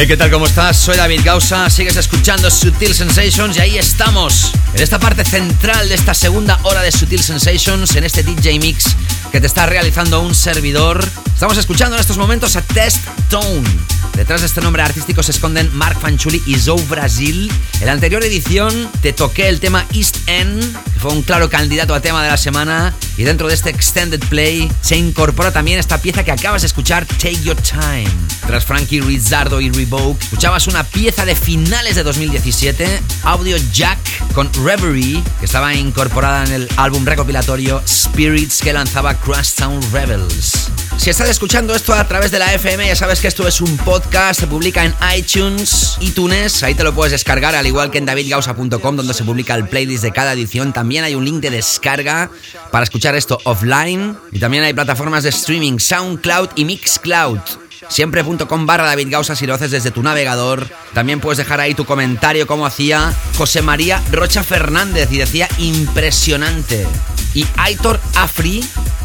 Hey, 0.00 0.06
¿qué 0.06 0.16
tal? 0.16 0.30
¿Cómo 0.30 0.46
estás? 0.46 0.78
Soy 0.78 0.96
David 0.96 1.20
Gausa, 1.22 1.68
sigues 1.68 1.94
escuchando 1.94 2.50
Sutil 2.50 2.94
Sensations 2.94 3.54
y 3.58 3.60
ahí 3.60 3.76
estamos, 3.76 4.50
en 4.72 4.80
esta 4.80 4.98
parte 4.98 5.26
central 5.26 5.90
de 5.90 5.94
esta 5.94 6.14
segunda 6.14 6.58
hora 6.62 6.80
de 6.80 6.90
Sutil 6.90 7.22
Sensations, 7.22 7.94
en 7.96 8.04
este 8.04 8.22
DJ 8.22 8.60
Mix 8.60 8.96
que 9.30 9.42
te 9.42 9.46
está 9.46 9.66
realizando 9.66 10.22
un 10.22 10.34
servidor. 10.34 11.06
Estamos 11.34 11.58
escuchando 11.58 11.96
en 11.96 12.00
estos 12.00 12.16
momentos 12.16 12.56
a 12.56 12.62
Test 12.62 13.04
Tone. 13.28 13.89
Detrás 14.20 14.42
de 14.42 14.48
este 14.48 14.60
nombre 14.60 14.82
artístico 14.82 15.22
se 15.22 15.30
esconden 15.30 15.74
Mark 15.74 15.98
Fanchuli 15.98 16.42
y 16.44 16.56
Zoe 16.56 16.84
Brasil. 16.90 17.50
En 17.80 17.86
la 17.86 17.92
anterior 17.92 18.22
edición 18.22 18.90
te 19.00 19.14
toqué 19.14 19.48
el 19.48 19.60
tema 19.60 19.86
East 19.94 20.18
End, 20.26 20.60
que 20.92 21.00
fue 21.00 21.12
un 21.12 21.22
claro 21.22 21.48
candidato 21.48 21.94
a 21.94 22.02
tema 22.02 22.22
de 22.22 22.28
la 22.28 22.36
semana. 22.36 22.92
Y 23.16 23.22
dentro 23.22 23.48
de 23.48 23.54
este 23.54 23.70
extended 23.70 24.20
play 24.28 24.70
se 24.82 24.98
incorpora 24.98 25.52
también 25.52 25.78
esta 25.78 26.02
pieza 26.02 26.22
que 26.22 26.32
acabas 26.32 26.60
de 26.60 26.66
escuchar, 26.66 27.06
Take 27.06 27.40
Your 27.40 27.56
Time. 27.56 28.10
Tras 28.46 28.66
Frankie 28.66 29.00
Rizzardo 29.00 29.58
y 29.58 29.70
Revoke, 29.70 30.22
escuchabas 30.22 30.66
una 30.66 30.84
pieza 30.84 31.24
de 31.24 31.34
finales 31.34 31.96
de 31.96 32.02
2017, 32.02 33.00
Audio 33.22 33.56
Jack 33.72 33.98
con 34.34 34.52
Reverie, 34.62 35.22
que 35.38 35.46
estaba 35.46 35.72
incorporada 35.72 36.44
en 36.44 36.52
el 36.52 36.68
álbum 36.76 37.06
recopilatorio 37.06 37.82
Spirits 37.88 38.60
que 38.60 38.74
lanzaba 38.74 39.14
Crosstown 39.14 39.80
Rebels. 39.92 40.70
Si 40.96 41.08
estás 41.08 41.30
escuchando 41.30 41.74
esto 41.74 41.94
a 41.94 42.06
través 42.06 42.30
de 42.30 42.38
la 42.38 42.52
FM, 42.52 42.86
ya 42.86 42.94
sabes 42.94 43.20
que 43.20 43.28
esto 43.28 43.48
es 43.48 43.60
un 43.62 43.76
podcast, 43.78 44.40
se 44.40 44.46
publica 44.46 44.84
en 44.84 44.94
iTunes, 45.16 45.96
iTunes, 46.00 46.62
ahí 46.62 46.74
te 46.74 46.84
lo 46.84 46.94
puedes 46.94 47.12
descargar, 47.12 47.54
al 47.54 47.66
igual 47.66 47.90
que 47.90 47.98
en 47.98 48.04
davidgausa.com, 48.04 48.96
donde 48.96 49.14
se 49.14 49.24
publica 49.24 49.54
el 49.54 49.66
playlist 49.66 50.02
de 50.02 50.12
cada 50.12 50.34
edición. 50.34 50.74
También 50.74 51.04
hay 51.04 51.14
un 51.14 51.24
link 51.24 51.40
de 51.40 51.50
descarga 51.50 52.30
para 52.70 52.84
escuchar 52.84 53.14
esto 53.14 53.38
offline. 53.44 54.16
Y 54.30 54.40
también 54.40 54.62
hay 54.62 54.74
plataformas 54.74 55.22
de 55.22 55.30
streaming, 55.30 55.78
SoundCloud 55.78 56.50
y 56.56 56.66
Mixcloud. 56.66 57.40
Siempre.com 57.88 58.66
barra 58.66 58.86
David 58.86 59.08
Gausa 59.10 59.34
si 59.34 59.46
lo 59.46 59.54
haces 59.54 59.70
desde 59.70 59.90
tu 59.90 60.02
navegador. 60.02 60.68
También 60.92 61.20
puedes 61.20 61.38
dejar 61.38 61.60
ahí 61.60 61.74
tu 61.74 61.84
comentario 61.86 62.46
como 62.46 62.66
hacía 62.66 63.12
José 63.36 63.62
María 63.62 64.02
Rocha 64.12 64.42
Fernández 64.42 65.10
y 65.10 65.18
decía 65.18 65.48
impresionante. 65.58 66.86
Y 67.34 67.46
Aitor 67.56 68.00
Afri 68.16 68.64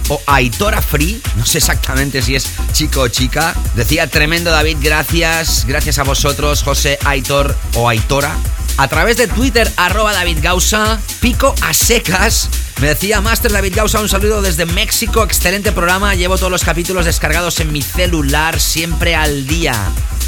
o 0.10 0.22
Aitora 0.28 0.82
Free, 0.82 1.22
no 1.36 1.46
sé 1.46 1.60
exactamente 1.60 2.22
si 2.22 2.36
es 2.36 2.48
chico 2.72 3.02
o 3.02 3.08
chica. 3.08 3.56
Decía 3.76 4.08
tremendo 4.08 4.52
David, 4.52 4.78
gracias, 4.82 5.66
gracias 5.68 6.00
a 6.00 6.04
vosotros, 6.04 6.64
José, 6.64 6.98
Aitor 7.06 7.56
o 7.76 7.90
Aitora. 7.90 8.36
A 8.78 8.88
través 8.88 9.18
de 9.18 9.28
Twitter, 9.28 9.72
arroba 9.78 10.14
David 10.14 10.40
Gausa, 10.42 11.00
pico 11.22 11.56
a 11.62 11.74
secas. 11.74 12.50
Me 12.82 12.88
decía 12.88 13.22
Master 13.22 13.52
David 13.52 13.74
Gausa, 13.76 14.02
un 14.02 14.10
saludo 14.10 14.42
desde 14.42 14.66
México, 14.66 15.24
excelente 15.24 15.72
programa, 15.72 16.14
llevo 16.14 16.38
todos 16.38 16.52
los 16.52 16.64
capítulos 16.66 17.06
descargados 17.06 17.60
en 17.62 17.72
mi 17.72 17.82
celular, 17.82 18.60
siempre 18.60 19.16
al 19.16 19.48
día, 19.48 19.74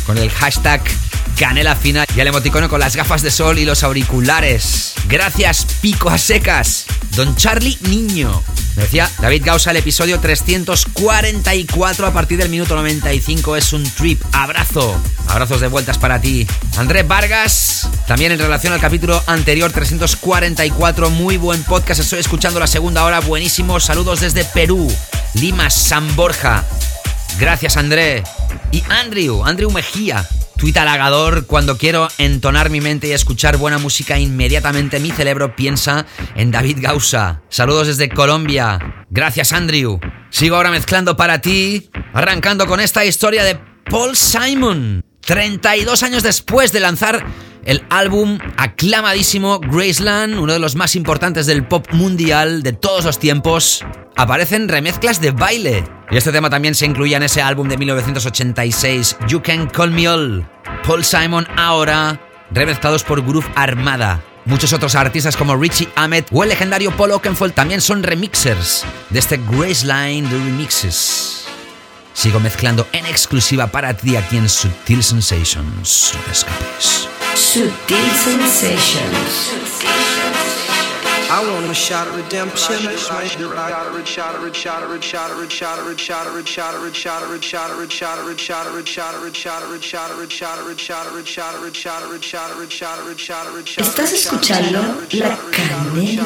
con 0.05 0.17
el 0.17 0.29
hashtag 0.29 0.81
canela 1.37 1.75
fina 1.75 2.05
y 2.15 2.19
el 2.19 2.27
emoticono 2.27 2.67
con 2.67 2.79
las 2.79 2.95
gafas 2.95 3.21
de 3.21 3.31
sol 3.31 3.59
y 3.59 3.65
los 3.65 3.83
auriculares. 3.83 4.93
Gracias, 5.07 5.67
pico 5.81 6.09
a 6.09 6.17
secas. 6.17 6.85
Don 7.15 7.35
Charlie 7.35 7.77
Niño. 7.81 8.43
Me 8.75 8.83
decía 8.83 9.09
David 9.19 9.43
Gausa, 9.43 9.71
el 9.71 9.77
episodio 9.77 10.19
344 10.19 12.05
a 12.05 12.13
partir 12.13 12.37
del 12.37 12.49
minuto 12.49 12.75
95 12.75 13.55
es 13.55 13.73
un 13.73 13.83
trip. 13.83 14.21
Abrazo. 14.31 15.01
Abrazos 15.27 15.61
de 15.61 15.67
vueltas 15.67 15.97
para 15.97 16.21
ti. 16.21 16.47
Andrés 16.77 17.07
Vargas, 17.07 17.89
también 18.07 18.31
en 18.31 18.39
relación 18.39 18.73
al 18.73 18.79
capítulo 18.79 19.21
anterior 19.25 19.71
344, 19.71 21.09
muy 21.09 21.37
buen 21.37 21.63
podcast. 21.63 22.01
Estoy 22.01 22.19
escuchando 22.19 22.36
la 22.37 22.67
segunda 22.67 23.03
hora, 23.03 23.19
buenísimo. 23.19 23.79
Saludos 23.79 24.21
desde 24.21 24.45
Perú, 24.45 24.87
Lima, 25.33 25.69
San 25.69 26.15
Borja. 26.15 26.63
Gracias, 27.39 27.77
André. 27.77 28.23
Y 28.71 28.83
Andrew, 28.89 29.43
Andrew 29.43 29.71
Mejía. 29.71 30.25
Tweet 30.55 30.77
halagador, 30.77 31.45
cuando 31.47 31.77
quiero 31.77 32.07
entonar 32.19 32.69
mi 32.69 32.79
mente 32.79 33.07
y 33.07 33.11
escuchar 33.11 33.57
buena 33.57 33.79
música, 33.79 34.19
inmediatamente 34.19 34.99
mi 34.99 35.11
cerebro 35.11 35.55
piensa 35.55 36.05
en 36.35 36.51
David 36.51 36.77
Gausa. 36.79 37.41
Saludos 37.49 37.87
desde 37.87 38.09
Colombia. 38.09 39.05
Gracias, 39.09 39.51
Andrew. 39.51 39.99
Sigo 40.29 40.55
ahora 40.55 40.71
mezclando 40.71 41.17
para 41.17 41.41
ti, 41.41 41.89
arrancando 42.13 42.67
con 42.67 42.79
esta 42.79 43.03
historia 43.03 43.43
de 43.43 43.59
Paul 43.89 44.15
Simon. 44.15 45.03
32 45.27 46.03
años 46.03 46.23
después 46.23 46.71
de 46.71 46.79
lanzar 46.79 47.25
el 47.65 47.83
álbum 47.89 48.39
aclamadísimo 48.55 49.59
Graceland, 49.59 50.39
uno 50.39 50.53
de 50.53 50.59
los 50.59 50.77
más 50.77 50.95
importantes 50.95 51.45
del 51.45 51.65
pop 51.67 51.85
mundial 51.91 52.63
de 52.63 52.71
todos 52.71 53.03
los 53.03 53.19
tiempos, 53.19 53.83
aparecen 54.15 54.69
remezclas 54.69 55.19
de 55.19 55.31
baile. 55.31 55.83
Y 56.09 56.15
este 56.15 56.31
tema 56.31 56.49
también 56.49 56.75
se 56.75 56.85
incluía 56.85 57.17
en 57.17 57.23
ese 57.23 57.41
álbum 57.41 57.67
de 57.67 57.77
1986, 57.77 59.17
You 59.27 59.41
Can 59.41 59.67
Call 59.67 59.91
Me 59.91 60.07
All. 60.07 60.49
Paul 60.85 61.03
Simon 61.03 61.45
ahora, 61.57 62.21
remezclados 62.51 63.03
por 63.03 63.21
Groove 63.21 63.51
Armada. 63.55 64.23
Muchos 64.45 64.71
otros 64.71 64.95
artistas 64.95 65.35
como 65.35 65.57
Richie 65.57 65.89
Ahmed 65.97 66.23
o 66.31 66.43
el 66.43 66.49
legendario 66.49 66.95
Paul 66.95 67.11
Oakenfold 67.11 67.53
también 67.53 67.81
son 67.81 68.01
remixers 68.01 68.85
de 69.09 69.19
este 69.19 69.41
Graceline 69.51 70.29
de 70.29 70.37
remixes. 70.37 71.46
Sigo 72.17 72.39
mezclando 72.39 72.87
en 72.93 73.05
exclusiva 73.05 73.67
para 73.67 73.95
ti 73.95 74.15
aquí 74.15 74.37
en 74.37 74.49
Sutil 74.49 75.03
Sensations. 75.03 76.13
No 76.15 76.21
te 76.21 76.31
escapes. 76.31 77.07
Sutil 77.35 78.11
Sensations. 78.25 79.53
I 81.29 81.45
want 81.45 81.69
a 81.69 81.73
shot 81.75 82.07
of 82.07 82.15
redemption. 82.15 82.79
Estás 93.77 94.13
escuchando 94.13 95.05
la 95.11 95.37
canela 95.51 96.23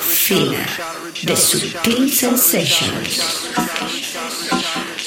fina 0.00 0.66
de 1.24 1.36
Sutil 1.36 2.12
Sensations. 2.12 3.20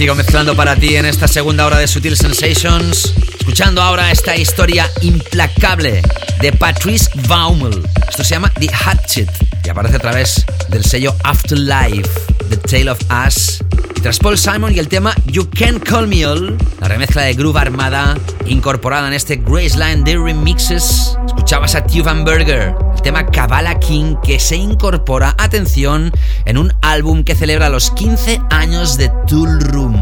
sigo 0.00 0.14
mezclando 0.14 0.56
para 0.56 0.76
ti 0.76 0.96
en 0.96 1.04
esta 1.04 1.28
segunda 1.28 1.66
hora 1.66 1.76
de 1.76 1.86
Sutil 1.86 2.16
Sensations. 2.16 3.12
Escuchando 3.38 3.82
ahora 3.82 4.10
esta 4.10 4.34
historia 4.34 4.88
implacable 5.02 6.00
de 6.40 6.52
Patrice 6.54 7.10
Baumel. 7.28 7.86
Esto 8.08 8.24
se 8.24 8.30
llama 8.30 8.50
The 8.58 8.70
Hatchet 8.72 9.28
y 9.62 9.68
aparece 9.68 9.96
a 9.96 9.98
través 9.98 10.46
del 10.70 10.86
sello 10.86 11.14
Afterlife, 11.22 12.08
The 12.48 12.56
Tale 12.56 12.90
of 12.92 12.98
Us. 13.26 13.62
Y 13.94 14.00
tras 14.00 14.18
Paul 14.18 14.38
Simon 14.38 14.74
y 14.74 14.78
el 14.78 14.88
tema 14.88 15.14
You 15.26 15.50
Can 15.50 15.78
Call 15.78 16.08
Me 16.08 16.24
All, 16.24 16.56
la 16.80 16.88
remezcla 16.88 17.20
de 17.20 17.34
Groove 17.34 17.58
Armada 17.58 18.16
incorporada 18.46 19.06
en 19.06 19.12
este 19.12 19.36
Graceland 19.36 20.06
de 20.06 20.16
remixes, 20.16 21.14
escuchabas 21.26 21.74
a 21.74 21.84
Tuvan 21.84 22.24
Burger, 22.24 22.74
el 22.94 23.02
tema 23.02 23.26
Kabbalah 23.26 23.78
King 23.78 24.16
que 24.24 24.40
se 24.40 24.56
incorpora, 24.56 25.34
atención, 25.36 26.10
en 26.46 26.56
un 26.56 26.72
álbum 26.90 27.22
que 27.22 27.36
celebra 27.36 27.68
los 27.68 27.92
15 27.92 28.40
años 28.50 28.96
de 28.96 29.12
Tool 29.28 29.60
Room. 29.60 29.96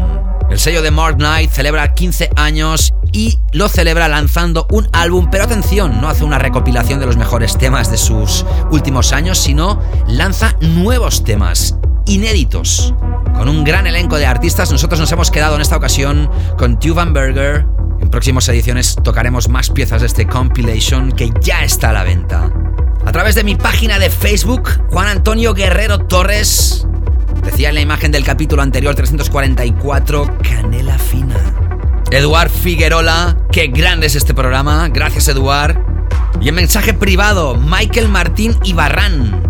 El 0.49 0.57
sello 0.57 0.81
de 0.81 0.89
Mark 0.89 1.17
Knight 1.17 1.51
celebra 1.51 1.93
15 1.93 2.31
años 2.35 2.95
y 3.11 3.37
lo 3.53 3.69
celebra 3.69 4.07
lanzando 4.07 4.65
un 4.71 4.89
álbum, 4.91 5.27
pero 5.29 5.43
atención, 5.43 6.01
no 6.01 6.09
hace 6.09 6.23
una 6.23 6.39
recopilación 6.39 6.99
de 6.99 7.05
los 7.05 7.15
mejores 7.15 7.59
temas 7.59 7.91
de 7.91 7.97
sus 7.97 8.43
últimos 8.71 9.13
años, 9.13 9.37
sino 9.37 9.79
lanza 10.07 10.55
nuevos 10.61 11.23
temas 11.23 11.75
inéditos. 12.07 12.95
Con 13.35 13.49
un 13.49 13.63
gran 13.63 13.85
elenco 13.85 14.17
de 14.17 14.25
artistas, 14.25 14.71
nosotros 14.71 14.99
nos 14.99 15.11
hemos 15.11 15.29
quedado 15.29 15.55
en 15.55 15.61
esta 15.61 15.77
ocasión 15.77 16.27
con 16.57 16.79
Tuvan 16.79 17.13
Burger. 17.13 17.67
En 18.01 18.09
próximas 18.09 18.49
ediciones 18.49 18.95
tocaremos 19.03 19.47
más 19.47 19.69
piezas 19.69 20.01
de 20.01 20.07
este 20.07 20.25
compilation 20.25 21.11
que 21.11 21.31
ya 21.39 21.63
está 21.63 21.91
a 21.91 21.93
la 21.93 22.03
venta. 22.03 22.48
A 23.09 23.11
través 23.11 23.33
de 23.33 23.43
mi 23.43 23.55
página 23.55 23.97
de 23.97 24.11
Facebook, 24.11 24.69
Juan 24.91 25.07
Antonio 25.07 25.55
Guerrero 25.55 25.97
Torres 25.97 26.85
Decía 27.43 27.69
en 27.69 27.75
la 27.75 27.81
imagen 27.81 28.11
del 28.11 28.23
capítulo 28.23 28.61
anterior 28.61 28.93
344, 28.93 30.37
Canela 30.43 30.99
Fina. 30.99 31.55
Eduard 32.11 32.51
Figuerola, 32.51 33.35
qué 33.51 33.65
grande 33.65 34.05
es 34.05 34.15
este 34.15 34.35
programa, 34.35 34.89
gracias 34.89 35.27
Eduard. 35.27 35.75
Y 36.39 36.49
en 36.49 36.55
mensaje 36.55 36.93
privado, 36.93 37.55
Michael 37.55 38.09
Martín 38.09 38.55
Ibarrán. 38.63 39.41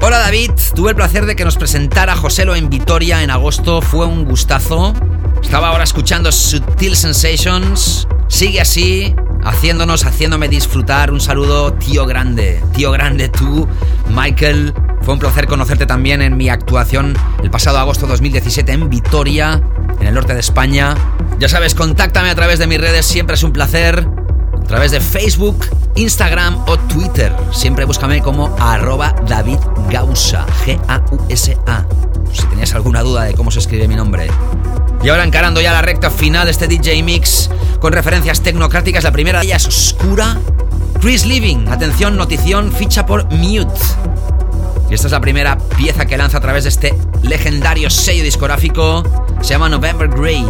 Hola 0.00 0.18
David, 0.18 0.52
tuve 0.76 0.90
el 0.90 0.96
placer 0.96 1.26
de 1.26 1.34
que 1.34 1.44
nos 1.44 1.56
presentara 1.56 2.14
Joselo 2.14 2.54
en 2.54 2.70
Vitoria 2.70 3.24
en 3.24 3.32
agosto, 3.32 3.82
fue 3.82 4.06
un 4.06 4.26
gustazo. 4.26 4.94
Estaba 5.42 5.70
ahora 5.70 5.82
escuchando 5.82 6.30
Sutil 6.30 6.94
Sensations. 6.94 8.06
Sigue 8.28 8.60
así, 8.60 9.12
haciéndonos, 9.42 10.04
haciéndome 10.04 10.48
disfrutar. 10.48 11.10
Un 11.10 11.20
saludo, 11.20 11.72
tío 11.72 12.06
grande. 12.06 12.62
Grande 12.86 13.28
tú, 13.28 13.66
Michael. 14.08 14.72
Fue 15.02 15.14
un 15.14 15.20
placer 15.20 15.46
conocerte 15.46 15.84
también 15.84 16.22
en 16.22 16.36
mi 16.36 16.48
actuación 16.48 17.14
el 17.42 17.50
pasado 17.50 17.78
agosto 17.78 18.06
2017 18.06 18.70
en 18.72 18.88
Vitoria, 18.88 19.60
en 20.00 20.06
el 20.06 20.14
norte 20.14 20.32
de 20.32 20.40
España. 20.40 20.94
Ya 21.40 21.48
sabes, 21.48 21.74
contáctame 21.74 22.30
a 22.30 22.34
través 22.36 22.60
de 22.60 22.68
mis 22.68 22.80
redes, 22.80 23.04
siempre 23.04 23.34
es 23.34 23.42
un 23.42 23.52
placer. 23.52 24.06
A 24.54 24.64
través 24.68 24.92
de 24.92 25.00
Facebook, 25.00 25.66
Instagram 25.96 26.62
o 26.68 26.78
Twitter. 26.78 27.32
Siempre 27.52 27.84
búscame 27.84 28.22
como 28.22 28.54
arroba 28.60 29.14
David 29.26 29.58
Gausa, 29.90 30.46
G-A-U-S-A. 30.64 31.86
Si 32.32 32.46
tenías 32.46 32.74
alguna 32.74 33.02
duda 33.02 33.24
de 33.24 33.34
cómo 33.34 33.50
se 33.50 33.58
escribe 33.58 33.88
mi 33.88 33.96
nombre. 33.96 34.28
Y 35.02 35.08
ahora 35.08 35.24
encarando 35.24 35.60
ya 35.60 35.72
la 35.72 35.82
recta 35.82 36.10
final 36.10 36.44
de 36.44 36.52
este 36.52 36.68
DJ 36.68 37.02
Mix 37.02 37.50
con 37.80 37.92
referencias 37.92 38.40
tecnocráticas. 38.40 39.02
La 39.02 39.12
primera 39.12 39.40
de 39.40 39.46
ellas 39.46 39.66
oscura. 39.66 40.38
Chris 41.00 41.24
Living, 41.26 41.68
atención, 41.68 42.16
notición, 42.16 42.72
ficha 42.72 43.06
por 43.06 43.24
Mute. 43.32 43.80
Y 44.90 44.94
esta 44.94 45.06
es 45.06 45.12
la 45.12 45.20
primera 45.20 45.56
pieza 45.76 46.06
que 46.06 46.16
lanza 46.16 46.38
a 46.38 46.40
través 46.40 46.64
de 46.64 46.70
este 46.70 46.94
legendario 47.22 47.88
sello 47.88 48.24
discográfico. 48.24 49.04
Se 49.40 49.50
llama 49.50 49.68
November 49.68 50.08
Grey. 50.08 50.44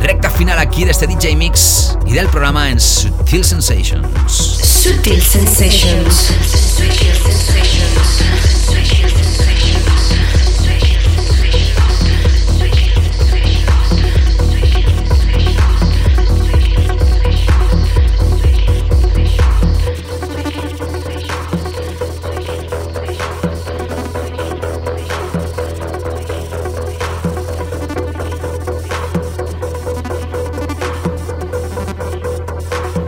Recta 0.00 0.30
final 0.30 0.58
aquí 0.58 0.84
de 0.84 0.92
este 0.92 1.06
DJ 1.06 1.34
Mix 1.36 1.98
y 2.06 2.12
del 2.12 2.28
programa 2.28 2.70
en 2.70 2.78
Sutil 2.80 3.44
Sensations. 3.44 4.02
Sutil 4.28 5.20
Sensations. 5.20 6.14
Sutil 6.76 7.14
Sensations. 7.14 8.49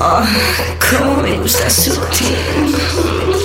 Oh, 0.05 0.21
cómo 0.91 1.23
me 1.23 1.39
gusta 1.39 1.71
sutil. 1.71 2.37
Mm, 2.57 3.42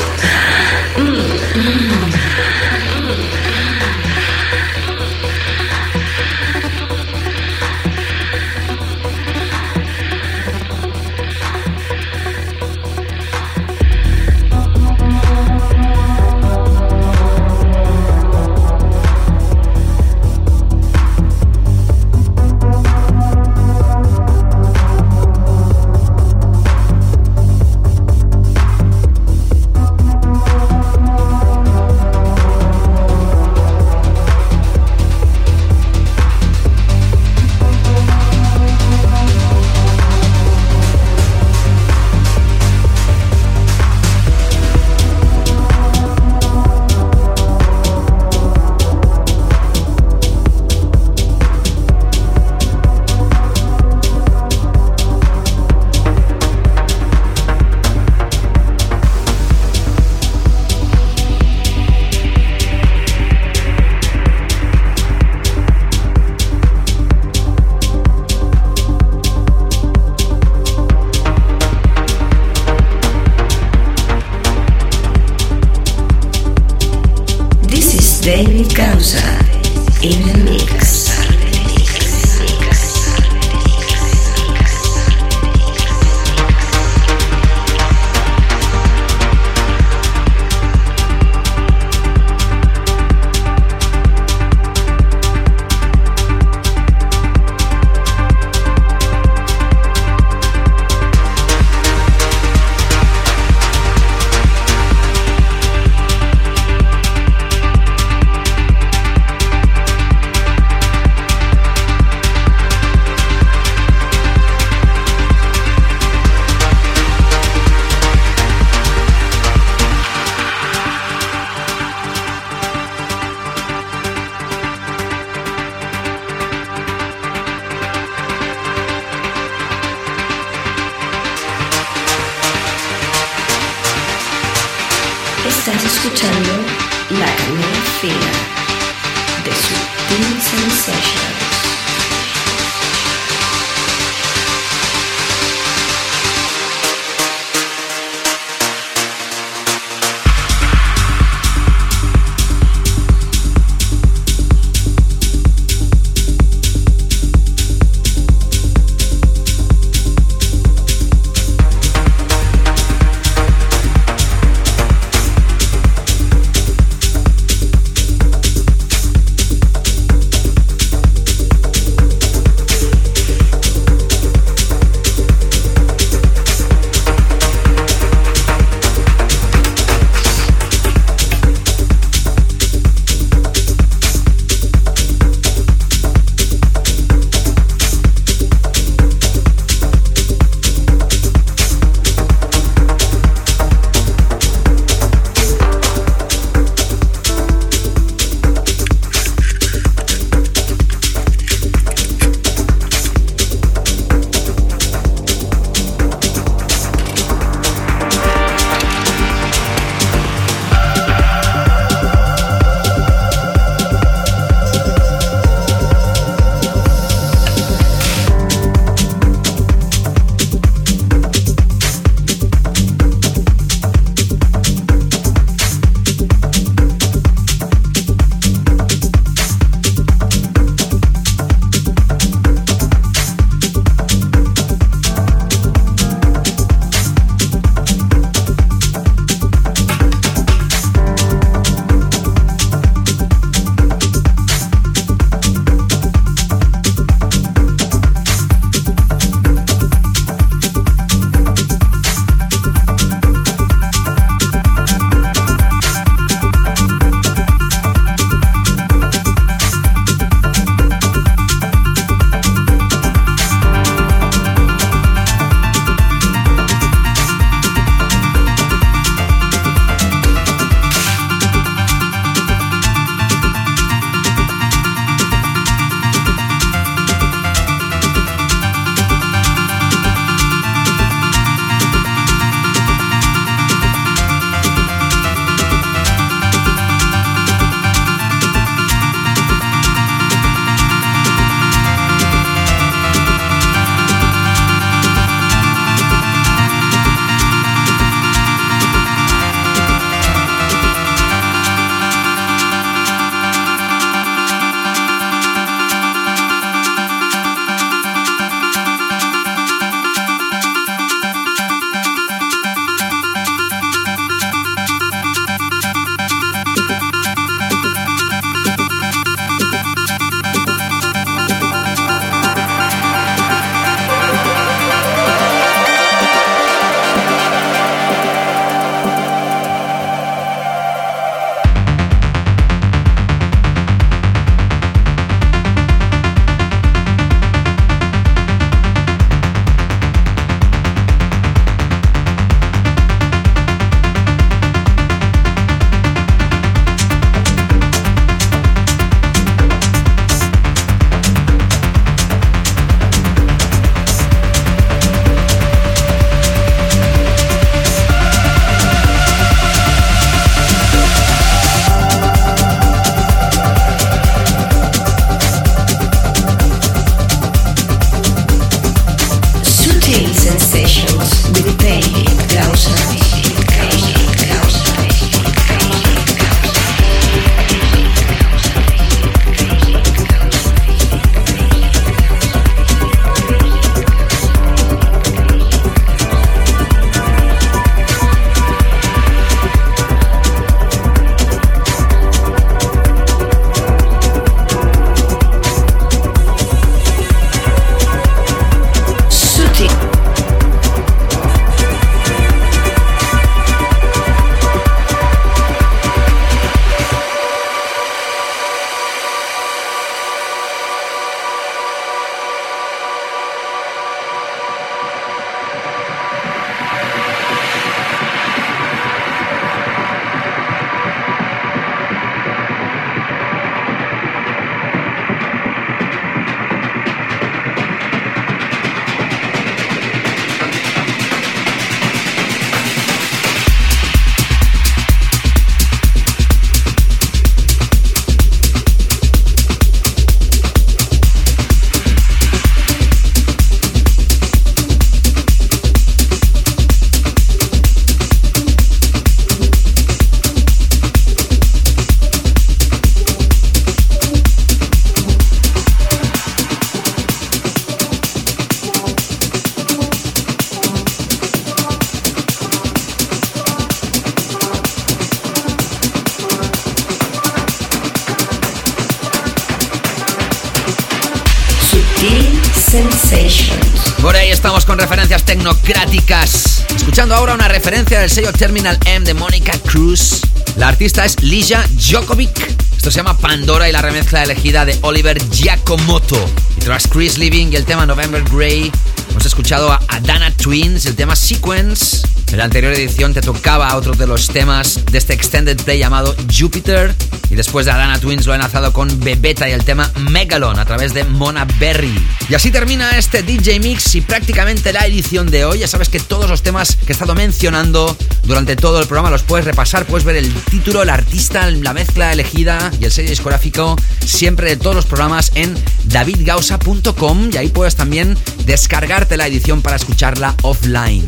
referencia 477.90 478.20
del 478.20 478.30
sello 478.30 478.52
Terminal 478.52 479.00
M 479.06 479.26
de 479.26 479.34
Mónica 479.34 479.72
Cruz. 479.86 480.42
La 480.76 480.90
artista 480.90 481.24
es 481.24 481.42
Lija 481.42 481.86
Jokovic. 481.98 482.76
Esto 482.98 483.10
se 483.10 483.16
llama 483.16 483.38
Pandora 483.38 483.88
y 483.88 483.94
la 483.94 484.02
remezcla 484.02 484.44
elegida 484.44 484.84
de 484.84 484.98
Oliver 485.04 485.42
Giacomoto. 485.52 486.38
Y 486.76 486.82
tras 486.82 487.08
Chris 487.08 487.38
Living 487.38 487.68
y 487.72 487.78
el 487.78 487.86
tema 487.86 488.06
November 488.06 488.44
Grey, 488.44 488.92
hemos 489.30 489.46
escuchado 489.46 489.90
a 489.90 490.02
Adana 490.10 490.52
Twins, 490.52 491.06
el 491.06 491.16
tema 491.16 491.38
Sequence. 491.38 492.28
En 492.52 492.58
la 492.58 492.66
anterior 492.66 492.92
edición 492.92 493.34
te 493.34 493.40
tocaba 493.40 493.96
otro 493.96 494.16
de 494.16 494.28
los 494.28 494.50
temas 494.50 495.00
de 495.10 495.18
este 495.18 495.32
extended 495.32 495.78
play 495.78 496.00
llamado 496.00 496.36
Jupiter. 496.54 497.16
Después 497.58 497.88
de 497.88 497.92
Adana 497.92 498.20
Twins 498.20 498.46
lo 498.46 498.54
he 498.54 498.56
enlazado 498.56 498.94
con 498.94 499.20
Bebeta 499.20 499.68
y 499.68 499.72
el 499.72 499.84
tema 499.84 500.12
Megalon 500.30 500.78
a 500.78 500.86
través 500.86 501.16
de 501.16 501.24
Mona 501.24 501.66
Berry. 501.80 502.14
Y 502.48 502.54
así 502.54 502.70
termina 502.70 503.18
este 503.18 503.42
DJ 503.42 503.80
Mix 503.80 504.14
y 504.14 504.22
prácticamente 504.22 504.94
la 504.94 505.08
edición 505.08 505.50
de 505.50 505.66
hoy. 505.66 505.80
Ya 505.80 505.88
sabes 505.88 506.10
que 506.10 506.20
todos 506.20 506.52
los 506.52 506.62
temas 506.62 506.98
que 506.98 507.08
he 507.08 507.14
estado 507.14 507.34
mencionando 507.34 508.16
durante 508.44 508.76
todo 508.76 509.02
el 509.02 509.08
programa 509.08 509.32
los 509.32 509.42
puedes 509.42 509.66
repasar, 509.66 510.06
puedes 510.06 510.24
ver 510.24 510.36
el 510.36 510.54
título, 510.54 511.02
el 511.02 511.10
artista, 511.10 511.68
la 511.72 511.94
mezcla 511.94 512.32
elegida 512.32 512.92
y 513.02 513.06
el 513.06 513.12
sello 513.12 513.32
discográfico 513.32 513.96
siempre 514.24 514.70
de 514.70 514.78
todos 514.78 514.96
los 514.96 515.08
programas 515.08 515.52
en 515.56 515.74
davidgausa.com 516.04 517.50
y 517.52 517.58
ahí 517.58 517.70
puedes 517.70 517.96
también 517.96 518.38
descargarte 518.66 519.36
la 519.36 519.48
edición 519.48 519.82
para 519.82 519.96
escucharla 519.96 520.54
offline. 520.62 521.26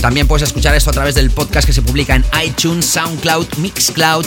También 0.00 0.26
puedes 0.26 0.48
escuchar 0.48 0.74
esto 0.74 0.90
a 0.90 0.92
través 0.92 1.14
del 1.14 1.30
podcast 1.30 1.66
que 1.66 1.72
se 1.72 1.82
publica 1.82 2.16
en 2.16 2.24
iTunes, 2.44 2.84
SoundCloud, 2.84 3.46
Mixcloud 3.58 4.26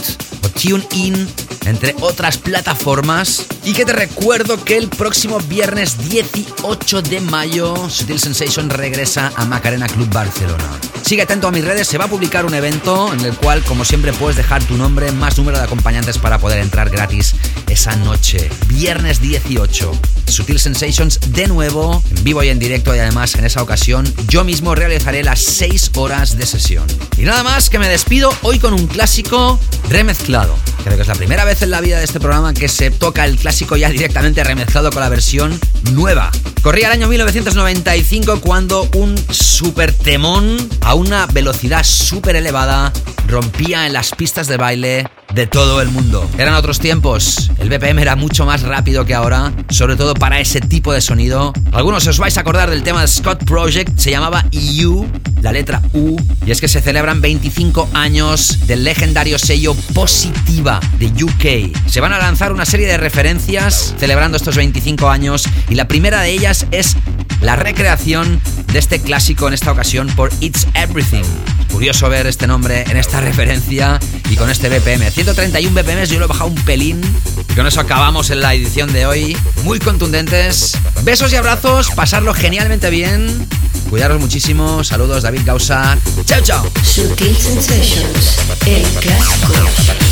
TuneIn, 0.62 1.28
entre 1.66 1.96
otras 2.02 2.38
plataformas. 2.38 3.46
Y 3.64 3.74
que 3.74 3.86
te 3.86 3.94
recuerdo 3.94 4.64
que 4.64 4.78
el 4.78 4.90
próximo 4.90 5.40
viernes 5.40 6.10
18 6.10 7.02
de 7.02 7.22
mayo, 7.22 7.90
Sutil 7.90 8.20
Sensation 8.20 8.70
regresa 8.70 9.32
a 9.36 9.46
Macarena 9.46 9.88
Club 9.88 10.10
Barcelona. 10.14 10.70
Sigue 11.02 11.24
atento 11.24 11.48
a 11.48 11.52
mis 11.52 11.66
redes, 11.66 11.88
se 11.88 11.98
va 11.98 12.06
a 12.06 12.10
publicar 12.10 12.46
un 12.46 12.54
evento 12.54 13.12
en 13.12 13.22
el 13.22 13.36
cual, 13.36 13.64
como 13.64 13.84
siempre, 13.84 14.14
puedes 14.14 14.38
dejar 14.38 14.64
tu 14.64 14.78
nombre, 14.78 15.12
más 15.12 15.38
número 15.38 15.58
de 15.58 15.64
acompañantes 15.64 16.18
para 16.18 16.38
poder 16.38 16.60
entrar 16.60 16.90
gratis 16.90 17.36
esa 17.70 17.96
noche. 17.96 18.50
Viernes 18.68 19.20
18. 19.22 19.92
Sutil 20.28 20.60
Sensations 20.60 21.20
de 21.34 21.48
nuevo, 21.48 22.02
en 22.16 22.24
vivo 22.24 22.42
y 22.44 22.50
en 22.50 22.60
directo 22.60 22.96
y 22.96 23.00
además 23.00 23.36
en 23.36 23.44
esa 23.44 23.62
ocasión 23.62 24.06
yo 24.28 24.46
mismo 24.46 24.76
realizaré 24.76 25.24
las 25.24 25.42
6 25.42 25.92
horas 25.96 26.38
de 26.38 26.46
sesión. 26.46 26.86
Y 27.18 27.24
nada 27.24 27.44
más 27.44 27.70
que 27.70 27.80
me 27.80 27.90
despido 27.90 28.34
hoy 28.44 28.60
con 28.60 28.74
un 28.74 28.88
clásico 28.88 29.60
remezclado. 29.92 30.56
Creo 30.84 30.96
que 30.96 31.02
es 31.02 31.08
la 31.08 31.16
primera 31.16 31.44
vez 31.46 31.62
en 31.62 31.70
la 31.70 31.82
vida 31.82 32.00
de 32.00 32.06
este 32.06 32.20
programa 32.20 32.54
que 32.54 32.68
se 32.68 32.90
toca 32.92 33.26
el 33.26 33.38
clásico 33.38 33.76
ya 33.76 33.90
directamente 33.90 34.44
remezclado 34.44 34.90
con 34.90 35.02
la 35.02 35.10
versión 35.10 35.60
nueva. 35.92 36.32
Corría 36.62 36.88
el 36.88 36.94
año 36.94 37.08
1995 37.08 38.40
cuando 38.40 38.90
un 38.96 39.18
super 39.30 39.92
temón 39.92 40.58
a 40.82 40.96
una 40.96 41.26
velocidad 41.28 41.84
súper 41.84 42.38
elevada 42.38 42.94
rompía 43.28 43.86
en 43.86 43.94
las 43.94 44.12
pistas 44.12 44.48
de 44.48 44.58
baile 44.58 45.08
de 45.34 45.48
todo 45.48 45.82
el 45.82 45.90
mundo. 45.90 46.30
Eran 46.38 46.56
otros 46.56 46.80
tiempos, 46.80 47.50
el 47.60 47.70
BPM 47.70 48.00
era 48.00 48.16
mucho 48.16 48.46
más 48.46 48.64
rápido 48.64 49.06
que 49.06 49.14
ahora, 49.14 49.54
sobre 49.70 49.96
todo 49.96 50.14
para 50.14 50.40
ese 50.40 50.60
tipo 50.60 50.94
de 50.94 51.02
sonido. 51.02 51.54
Algunos 51.72 52.06
os 52.08 52.18
vais 52.18 52.38
a 52.38 52.42
acordar 52.42 52.70
del 52.70 52.84
tema 52.84 53.02
de 53.02 53.08
Scott 53.08 53.44
Project, 53.46 53.98
se 53.98 54.12
llamaba 54.12 54.46
EU, 54.52 55.08
la 55.42 55.52
letra 55.52 55.82
U, 55.94 56.16
y 56.46 56.52
es 56.52 56.62
que 56.62 56.68
se 56.68 56.82
celebran 56.82 57.22
25 57.22 57.90
años 57.94 58.68
del 58.68 58.84
legendario 58.84 59.40
sello 59.40 59.74
Positiva 59.94 60.80
de 61.00 61.08
UK. 61.24 61.90
Se 61.90 62.00
van 62.00 62.14
a 62.14 62.18
lanzar 62.18 62.52
una 62.52 62.66
serie 62.66 62.88
de 62.88 62.98
referencias 62.98 63.96
celebrando 63.98 64.38
estos 64.38 64.56
25 64.56 65.10
años 65.10 65.46
y 65.70 65.76
la 65.76 65.88
primera 65.88 66.22
de 66.22 66.32
ellas 66.32 66.68
es 66.72 66.96
la 67.42 67.56
recreación 67.56 68.40
de 68.72 68.80
este 68.80 69.00
clásico 69.00 69.48
en 69.48 69.54
esta 69.54 69.72
ocasión 69.72 70.08
por 70.16 70.32
It's 70.40 70.68
Everything. 70.76 71.24
Curioso 71.72 72.10
ver 72.10 72.28
este 72.28 72.48
nombre 72.48 72.84
en 72.84 72.98
esta 72.98 73.22
referencia 73.22 74.00
y 74.30 74.36
con 74.36 74.50
este 74.50 74.70
BPM. 74.70 75.10
131 75.10 75.74
BPM, 75.74 76.06
yo 76.06 76.20
lo 76.20 76.26
he 76.26 76.28
bajado 76.28 76.50
un 76.50 76.56
pelín. 76.64 77.02
Y 77.50 77.54
con 77.54 77.66
eso 77.66 77.80
acabamos 77.80 78.30
en 78.30 78.42
la 78.42 78.54
edición 78.54 78.92
de 78.94 79.06
hoy. 79.06 79.38
Muy 79.64 79.80
contundentes. 79.80 80.78
Besos 81.04 81.34
y 81.34 81.38
abrazos, 81.38 81.90
pasarlo 81.92 82.34
genialmente 82.34 82.90
bien. 82.90 83.48
Cuidaros 83.92 84.22
muchísimo. 84.22 84.86
Saludos, 84.86 85.22
David 85.22 85.42
Gausa. 85.44 85.98
Chao, 86.24 86.42
chao. 86.42 86.72
Sutil 86.82 87.36
Sensations, 87.36 88.38
el. 88.66 90.11